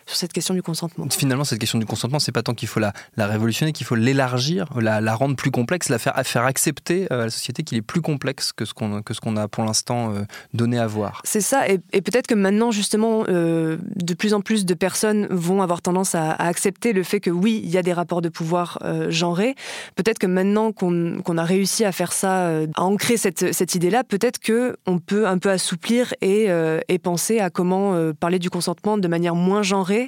sur 0.10 0.18
cette 0.18 0.34
question 0.34 0.56
du 0.56 0.64
consentement. 0.64 1.06
Finalement, 1.12 1.44
cette 1.44 1.60
question 1.60 1.78
du 1.78 1.86
consentement, 1.86 2.18
c'est 2.18 2.32
pas 2.32 2.42
tant 2.42 2.56
qu'il 2.56 2.68
faut 2.68 2.80
la, 2.80 2.94
la 3.16 3.28
révolutionner, 3.28 3.74
qu'il 3.74 3.86
faut 3.86 3.94
l'élargir, 3.94 4.66
la, 4.80 5.02
la, 5.02 5.14
rendre 5.14 5.36
plus 5.36 5.52
complexe, 5.52 5.90
la 5.90 6.00
faire, 6.00 6.20
faire 6.26 6.46
accepter 6.46 7.08
euh, 7.12 7.22
à 7.22 7.26
la 7.26 7.30
société 7.30 7.62
qu'il 7.62 7.78
est 7.78 7.84
plus 7.84 8.02
complexe 8.02 8.52
que 8.52 8.66
ce 8.66 8.74
qu'on 8.74 9.04
qu'on 9.04 9.38
a 9.38 9.48
pour 9.48 9.64
l'instant 9.66 10.12
euh, 10.12 10.22
donné 10.54 10.80
à 10.80 10.88
voir. 10.88 11.22
C'est 11.26 11.42
ça, 11.42 11.68
et, 11.68 11.78
peut-être 11.78 12.26
que 12.26 12.34
maintenant, 12.34 12.72
justement, 12.72 13.24
euh, 13.28 13.78
de 13.98 14.14
plus 14.16 14.34
en 14.34 14.42
plus 14.42 14.66
de 14.66 14.74
personnes 14.74 15.28
vont 15.30 15.62
avoir 15.62 15.82
tendance 15.82 16.16
à, 16.16 16.32
accepter 16.32 16.94
le 16.94 17.04
fait 17.04 17.20
que 17.20 17.30
oui, 17.30 17.62
il 17.64 17.70
y 17.70 17.78
a 17.78 17.84
des 17.84 17.94
rapports 17.94 18.22
de 18.22 18.30
pouvoir 18.30 18.80
genrés. 19.10 19.56
Peut-être 19.96 20.18
que 20.18 20.26
maintenant 20.26 20.72
qu'on 20.72 21.38
a 21.38 21.44
réussi 21.44 21.86
à 21.86 21.92
faire 21.92 22.14
ça, 22.14 22.48
à 22.50 22.82
ancrer 22.82 23.18
cette, 23.18 23.54
cette 23.54 23.76
idée-là, 23.76 24.04
peut-être 24.04 24.40
que 24.40 24.78
on 24.88 24.98
peut 25.00 25.28
un 25.28 25.38
peu 25.38 25.50
assouplir 25.50 26.14
et, 26.22 26.48
et 26.88 27.00
penser 27.00 27.40
à 27.40 27.50
comment 27.50 28.14
parler 28.20 28.40
du 28.40 28.50
consentement 28.50 28.98
de 28.98 29.08
manière 29.08 29.36
moins 29.36 29.64
genrée 29.64 29.99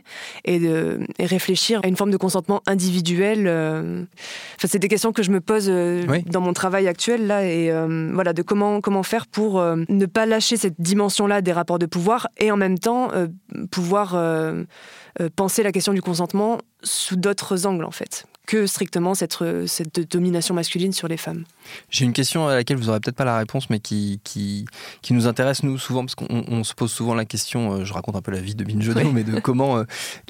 et, 0.46 0.60
de, 0.60 1.00
réfléchir 1.20 1.82
à 1.84 1.88
une 1.88 1.96
forme 1.96 2.12
de 2.12 2.18
consentement 2.18 2.62
individuel. 2.68 3.46
Euh. 3.48 4.04
Enfin, 4.58 4.68
c'est 4.68 4.80
des 4.80 4.88
questions 4.88 5.12
que 5.12 5.24
je 5.24 5.32
me 5.32 5.40
pose 5.40 5.66
euh, 5.70 6.06
dans 6.28 6.42
mon 6.42 6.54
travail 6.54 6.88
actuel 6.88 7.28
là 7.28 7.46
et 7.46 7.72
euh, 7.72 8.12
voilà 8.14 8.34
de 8.34 8.42
comment 8.42 8.82
comment 8.82 9.04
faire 9.04 9.28
pour 9.28 9.62
ne 9.62 10.06
pas 10.06 10.26
lâcher 10.26 10.58
cette 10.58 10.80
dimension-là 10.80 11.42
des 11.42 11.52
rapports 11.52 11.80
de 11.80 11.86
pouvoir 11.86 12.28
et 12.38 12.52
en 12.52 12.58
même 12.58 12.80
temps 12.80 13.12
pouvoir 13.72 14.18
penser 15.36 15.64
la 15.64 15.72
question 15.72 15.94
du 15.94 16.02
consentement 16.02 16.60
sous 16.84 17.16
d'autres 17.16 17.66
angles 17.66 17.86
en 17.86 17.92
fait 17.92 18.26
que 18.52 18.68
strictement 18.68 19.16
cette, 19.16 19.38
cette 19.66 20.12
domination 20.12 20.54
masculine 20.54 20.92
sur 20.92 21.08
les 21.08 21.16
femmes. 21.16 21.46
J'ai 21.90 22.04
une 22.04 22.12
question 22.12 22.50
à 22.50 22.56
laquelle 22.56 22.76
vous 22.76 22.88
n'aurez 22.88 23.00
peut-être 23.00 23.16
pas 23.16 23.24
la 23.24 23.38
réponse, 23.38 23.70
mais 23.70 23.80
qui, 23.80 24.20
qui, 24.26 24.66
qui, 25.02 25.14
nous 25.14 25.26
intéresse, 25.26 25.64
nous, 25.64 25.78
souvent, 25.78 26.04
parce 26.04 26.16
qu'on 26.16 26.66
se 26.66 26.74
pose 26.74 26.92
souvent 26.92 27.16
la 27.16 27.24
question, 27.24 27.72
euh, 27.72 27.86
je 27.86 27.94
raconte 27.94 28.18
un 28.18 28.22
peu 28.22 28.32
la 28.32 28.42
vie 28.42 28.54
de 28.54 28.66
Binge 28.66 28.90
mais 29.14 29.24
de 29.24 29.40
comment, 29.40 29.78
euh, 29.78 29.84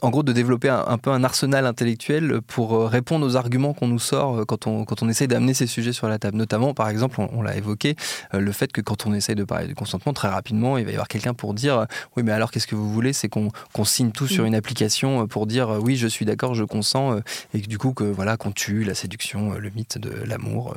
en 0.04 0.12
gros, 0.12 0.22
de 0.22 0.34
développer 0.34 0.70
un, 0.70 1.00
peu 1.00 1.10
un 1.10 1.24
arsenal 1.24 1.66
intellectuel 1.66 2.42
pour 2.46 2.76
euh, 2.76 2.86
répondre 2.86 3.26
aux 3.26 3.38
arguments 3.38 3.74
qu'on 3.74 3.88
nous 3.88 3.98
sort 3.98 4.46
quand 4.46 4.68
on, 4.68 4.86
quand 4.86 5.02
on 5.02 5.10
essaie 5.10 5.26
d'amener 5.26 5.56
ces 5.56 5.66
sujets 5.66 5.94
sur 5.94 6.08
la 6.08 6.20
table. 6.20 6.38
Notamment, 6.38 6.76
par 6.76 6.90
exemple, 6.90 7.20
on, 7.20 7.42
l'a 7.42 7.58
évoqué, 7.58 7.96
le 8.34 8.52
fait 8.52 8.72
que 8.72 8.82
quand 8.82 9.08
on 9.08 9.16
essaye 9.16 9.34
de 9.34 9.46
parler 9.46 9.68
du 9.68 9.74
consentement, 9.74 10.14
très 10.14 10.28
rapidement, 10.28 10.78
il 10.78 10.86
va 10.86 10.92
y 10.92 10.94
avoir 10.94 11.08
quelqu'un 11.08 11.34
pour 11.34 11.56
dire 11.56 11.88
Oui, 12.16 12.22
mais 12.22 12.34
alors, 12.34 12.52
qu'est-ce 12.52 12.68
que 12.68 12.76
vous 12.76 12.94
voulez? 12.94 13.14
C'est 13.14 13.30
qu'on 13.30 13.50
signe 13.84 14.12
tout 14.12 14.28
sur 14.28 14.44
mm. 14.44 14.48
une 14.48 14.56
application 14.56 15.26
pour 15.26 15.48
dire 15.48 15.80
Oui, 15.82 15.96
je 15.96 16.08
suis 16.08 16.26
d'accord, 16.26 16.54
je 16.54 16.66
consens, 16.66 17.20
et 17.56 17.62
que 17.62 17.68
du 17.68 17.80
coup, 17.80 17.94
que 17.94 18.11
voilà, 18.12 18.38
qu'on 18.38 18.52
tue 18.52 18.84
la 18.84 18.94
séduction, 18.94 19.52
le 19.52 19.70
mythe 19.70 19.98
de 19.98 20.12
l'amour 20.26 20.76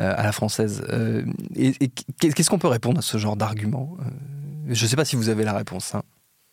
euh, 0.00 0.14
à 0.16 0.22
la 0.22 0.32
française. 0.32 0.84
Euh, 0.90 1.24
et, 1.54 1.72
qu'est-ce 2.18 2.50
qu'on 2.50 2.58
peut 2.58 2.68
répondre 2.68 2.98
à 2.98 3.02
ce 3.02 3.18
genre 3.18 3.36
d'argument 3.36 3.96
euh, 4.00 4.04
Je 4.68 4.84
ne 4.84 4.88
sais 4.88 4.96
pas 4.96 5.04
si 5.04 5.16
vous 5.16 5.28
avez 5.28 5.44
la 5.44 5.52
réponse, 5.52 5.94
hein, 5.94 6.02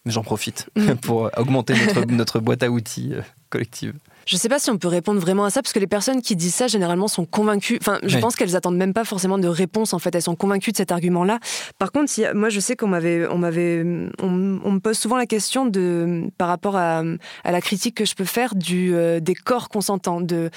mais 0.06 0.12
j'en 0.12 0.24
profite 0.24 0.70
mm. 0.76 0.94
pour 1.02 1.30
augmenter 1.38 1.74
notre, 1.74 2.06
notre 2.06 2.40
boîte 2.40 2.64
à 2.64 2.70
outils 2.70 3.14
collective. 3.50 3.94
Je 4.26 4.36
ne 4.36 4.40
sais 4.40 4.50
pas 4.50 4.60
si 4.60 4.70
on 4.70 4.78
peut 4.78 4.88
répondre 4.88 5.20
vraiment 5.20 5.46
à 5.46 5.50
ça, 5.50 5.62
parce 5.62 5.74
que 5.74 5.80
les 5.80 5.88
personnes 5.88 6.22
qui 6.22 6.36
disent 6.36 6.56
ça, 6.56 6.68
généralement, 6.68 7.08
sont 7.08 7.26
convaincues. 7.26 7.78
Enfin, 7.82 8.00
je 8.04 8.18
pense 8.20 8.36
qu'elles 8.36 8.56
attendent 8.56 8.78
même 8.78 8.94
pas 8.94 9.04
forcément 9.04 9.38
de 9.38 9.48
réponse, 9.48 9.94
en 9.94 10.00
fait. 10.00 10.16
Elles 10.16 10.22
sont 10.22 10.36
convaincues 10.36 10.72
de 10.72 10.78
cet 10.78 10.92
argument-là. 10.92 11.40
Par 11.78 11.92
contre, 11.92 12.12
moi, 12.34 12.50
je 12.50 12.60
sais 12.60 12.76
qu'on 12.76 12.88
m'avait, 12.88 13.28
on 13.28 13.38
m'avait, 13.38 13.84
on, 14.22 14.30
me 14.30 14.80
pose 14.80 14.98
souvent 14.98 15.18
la 15.18 15.26
question 15.26 15.66
de, 15.66 16.30
par 16.38 16.48
rapport 16.48 16.76
à, 16.76 17.04
la 17.44 17.62
critique 17.62 17.96
que 17.96 18.06
je 18.06 18.16
peux 18.16 18.26
faire 18.26 18.56
du, 18.56 18.96
euh, 18.96 19.20
des 19.20 19.36
corps 19.36 19.70
consentants, 19.70 20.22
de, 20.22 20.50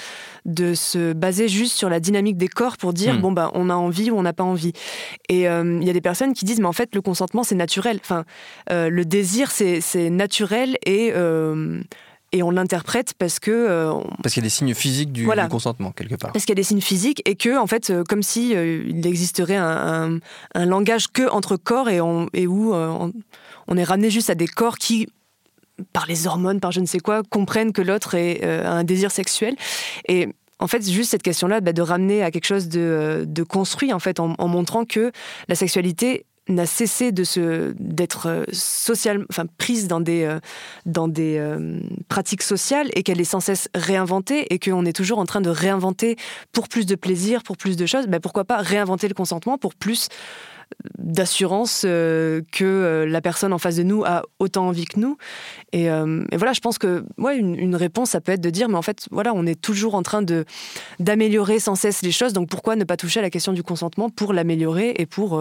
de 0.44 0.74
se 0.74 1.12
baser 1.12 1.48
juste 1.48 1.76
sur 1.76 1.88
la 1.88 2.00
dynamique 2.00 2.36
des 2.36 2.48
corps 2.48 2.76
pour 2.76 2.92
dire, 2.92 3.14
hmm. 3.14 3.20
bon, 3.20 3.32
ben, 3.32 3.50
on 3.54 3.70
a 3.70 3.74
envie 3.74 4.10
ou 4.10 4.18
on 4.18 4.22
n'a 4.22 4.32
pas 4.32 4.44
envie. 4.44 4.72
Et 5.28 5.48
euh, 5.48 5.78
il 5.80 5.86
y 5.86 5.90
a 5.90 5.92
des 5.92 6.00
personnes 6.00 6.32
qui 6.34 6.44
disent, 6.44 6.60
mais 6.60 6.66
en 6.66 6.72
fait, 6.72 6.94
le 6.94 7.00
consentement, 7.00 7.42
c'est 7.42 7.54
naturel. 7.54 7.98
Enfin, 8.00 8.24
euh, 8.70 8.88
le 8.90 9.04
désir, 9.04 9.50
c'est, 9.50 9.80
naturel 10.10 10.76
et 10.84 11.12
et 12.32 12.42
on 12.42 12.50
l'interprète 12.50 13.14
parce 13.18 13.38
que 13.38 13.50
euh, 13.50 13.92
parce 14.22 14.34
qu'il 14.34 14.42
y 14.42 14.46
a 14.46 14.48
des 14.48 14.50
signes 14.50 14.74
physiques 14.74 15.12
du, 15.12 15.26
consentement 15.48 15.92
quelque 15.92 16.16
part. 16.16 16.32
Parce 16.32 16.44
qu'il 16.44 16.52
y 16.52 16.58
a 16.58 16.60
des 16.60 16.62
signes 16.62 16.80
physiques 16.80 17.22
et 17.24 17.36
que 17.36 17.56
en 17.56 17.66
fait, 17.66 17.90
euh, 17.90 18.04
comme 18.04 18.22
si 18.22 18.54
euh, 18.54 18.84
il 18.88 19.06
existerait 19.06 19.56
un, 19.56 20.20
langage 20.54 21.08
que 21.08 21.28
entre 21.30 21.56
corps 21.56 21.88
et, 21.88 22.00
et 22.32 22.46
où 22.46 22.74
on, 22.74 23.76
est 23.76 23.84
ramené 23.84 24.10
juste 24.10 24.30
à 24.30 24.34
des 24.34 24.46
corps 24.46 24.78
qui 24.78 25.08
par 25.92 26.06
les 26.06 26.26
hormones, 26.26 26.58
par 26.58 26.72
je 26.72 26.80
ne 26.80 26.86
sais 26.86 26.98
quoi, 26.98 27.22
comprennent 27.28 27.72
que 27.72 27.82
l'autre 27.82 28.16
a 28.16 28.70
un 28.70 28.84
désir 28.84 29.10
sexuel 29.10 29.54
et 30.08 30.28
en 30.58 30.68
fait, 30.68 30.88
juste 30.88 31.10
cette 31.10 31.22
question-là, 31.22 31.60
bah, 31.60 31.72
de 31.72 31.82
ramener 31.82 32.22
à 32.22 32.30
quelque 32.30 32.46
chose 32.46 32.68
de, 32.68 33.42
construit, 33.48 33.92
en 33.92 33.98
fait, 33.98 34.20
en, 34.20 34.48
montrant 34.48 34.84
que 34.84 35.12
la 35.48 35.54
sexualité 35.54 36.24
n'a 36.48 36.66
cessé 36.66 37.12
de 37.12 37.24
se 37.24 37.74
d'être 37.78 38.28
euh, 38.28 38.44
social, 38.52 39.24
enfin 39.30 39.46
prise 39.58 39.88
dans 39.88 40.00
des 40.00 40.24
euh, 40.24 40.38
dans 40.84 41.08
des 41.08 41.38
euh, 41.38 41.80
pratiques 42.08 42.42
sociales 42.42 42.88
et 42.94 43.02
qu'elle 43.02 43.20
est 43.20 43.24
sans 43.24 43.40
cesse 43.40 43.68
réinventée 43.74 44.52
et 44.52 44.58
qu'on 44.58 44.84
est 44.84 44.92
toujours 44.92 45.18
en 45.18 45.24
train 45.24 45.40
de 45.40 45.50
réinventer 45.50 46.16
pour 46.52 46.68
plus 46.68 46.86
de 46.86 46.94
plaisir, 46.94 47.42
pour 47.42 47.56
plus 47.56 47.76
de 47.76 47.86
choses. 47.86 48.06
Ben 48.06 48.20
pourquoi 48.20 48.44
pas 48.44 48.58
réinventer 48.58 49.08
le 49.08 49.14
consentement 49.14 49.58
pour 49.58 49.74
plus 49.74 50.08
d'assurance 50.98 51.82
que 51.82 53.06
la 53.08 53.20
personne 53.20 53.52
en 53.52 53.58
face 53.58 53.76
de 53.76 53.84
nous 53.84 54.02
a 54.04 54.22
autant 54.40 54.66
envie 54.66 54.84
que 54.84 54.98
nous. 54.98 55.16
Et, 55.72 55.88
voilà, 55.88 56.52
je 56.54 56.58
pense 56.58 56.76
que 56.76 57.04
ouais, 57.18 57.38
une, 57.38 57.54
une, 57.54 57.76
réponse, 57.76 58.10
ça 58.10 58.20
peut 58.20 58.32
être 58.32 58.40
de 58.40 58.50
dire, 58.50 58.68
mais 58.68 58.74
en 58.74 58.82
fait, 58.82 59.06
voilà, 59.12 59.32
on 59.32 59.46
est 59.46 59.60
toujours 59.60 59.94
en 59.94 60.02
train 60.02 60.22
de 60.22 60.44
d'améliorer 60.98 61.60
sans 61.60 61.76
cesse 61.76 62.02
les 62.02 62.10
choses, 62.10 62.32
donc 62.32 62.48
pourquoi 62.48 62.74
ne 62.74 62.82
pas 62.82 62.96
toucher 62.96 63.20
à 63.20 63.22
la 63.22 63.30
question 63.30 63.52
du 63.52 63.62
consentement 63.62 64.10
pour 64.10 64.32
l'améliorer 64.32 64.92
et 64.98 65.06
pour 65.06 65.40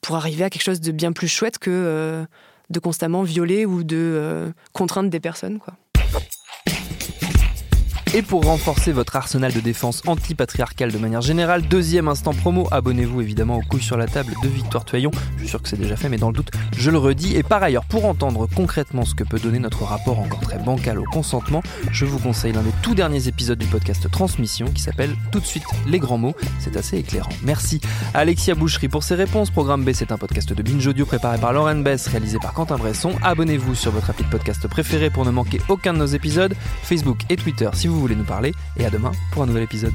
pour 0.00 0.16
arriver 0.16 0.44
à 0.44 0.50
quelque 0.50 0.62
chose 0.62 0.80
de 0.80 0.92
bien 0.92 1.12
plus 1.12 1.28
chouette 1.28 1.58
que 1.58 1.70
euh, 1.70 2.24
de 2.70 2.78
constamment 2.78 3.22
violer 3.22 3.66
ou 3.66 3.82
de 3.82 3.96
euh, 3.96 4.50
contraindre 4.72 5.10
des 5.10 5.20
personnes. 5.20 5.58
Quoi. 5.58 5.74
Et 8.12 8.22
pour 8.22 8.44
renforcer 8.44 8.90
votre 8.90 9.14
arsenal 9.14 9.52
de 9.52 9.60
défense 9.60 10.02
anti-patriarcale 10.04 10.90
de 10.90 10.98
manière 10.98 11.20
générale, 11.20 11.62
deuxième 11.62 12.08
instant 12.08 12.34
promo, 12.34 12.66
abonnez-vous 12.72 13.20
évidemment 13.20 13.58
aux 13.58 13.62
couilles 13.62 13.84
sur 13.84 13.96
la 13.96 14.08
table 14.08 14.34
de 14.42 14.48
Victoire 14.48 14.84
Toyon. 14.84 15.12
Je 15.36 15.42
suis 15.42 15.48
sûr 15.48 15.62
que 15.62 15.68
c'est 15.68 15.76
déjà 15.76 15.94
fait, 15.94 16.08
mais 16.08 16.16
dans 16.16 16.26
le 16.26 16.34
doute, 16.34 16.50
je 16.76 16.90
le 16.90 16.98
redis. 16.98 17.36
Et 17.36 17.44
par 17.44 17.62
ailleurs, 17.62 17.84
pour 17.84 18.06
entendre 18.06 18.48
concrètement 18.52 19.04
ce 19.04 19.14
que 19.14 19.22
peut 19.22 19.38
donner 19.38 19.60
notre 19.60 19.84
rapport 19.84 20.18
encore 20.18 20.40
très 20.40 20.58
bancal 20.58 20.98
au 20.98 21.04
consentement, 21.04 21.62
je 21.92 22.04
vous 22.04 22.18
conseille 22.18 22.52
l'un 22.52 22.62
des 22.62 22.72
tout 22.82 22.96
derniers 22.96 23.28
épisodes 23.28 23.58
du 23.60 23.66
podcast 23.66 24.10
Transmission 24.10 24.66
qui 24.74 24.82
s'appelle 24.82 25.14
Tout 25.30 25.38
de 25.38 25.46
suite 25.46 25.62
les 25.86 26.00
grands 26.00 26.18
mots. 26.18 26.34
C'est 26.58 26.76
assez 26.76 26.98
éclairant. 26.98 27.30
Merci 27.44 27.80
Alexia 28.14 28.56
Boucherie 28.56 28.88
pour 28.88 29.04
ses 29.04 29.14
réponses. 29.14 29.50
Programme 29.50 29.84
B, 29.84 29.90
c'est 29.92 30.10
un 30.10 30.18
podcast 30.18 30.52
de 30.52 30.62
Binge 30.64 30.84
Audio 30.84 31.06
préparé 31.06 31.38
par 31.38 31.52
Lauren 31.52 31.76
Bess, 31.76 32.08
réalisé 32.08 32.38
par 32.42 32.54
Quentin 32.54 32.76
Bresson. 32.76 33.12
Abonnez-vous 33.22 33.76
sur 33.76 33.92
votre 33.92 34.10
appli 34.10 34.24
de 34.24 34.30
podcast 34.30 34.66
préféré 34.66 35.10
pour 35.10 35.24
ne 35.24 35.30
manquer 35.30 35.60
aucun 35.68 35.92
de 35.92 35.98
nos 35.98 36.06
épisodes. 36.06 36.56
Facebook 36.82 37.20
et 37.28 37.36
Twitter 37.36 37.70
si 37.72 37.86
vous 38.00 38.06
voulez 38.06 38.16
nous 38.16 38.24
parler. 38.24 38.54
Et 38.78 38.86
à 38.86 38.90
demain 38.90 39.12
pour 39.32 39.42
un 39.42 39.46
nouvel 39.46 39.64
épisode. 39.64 39.94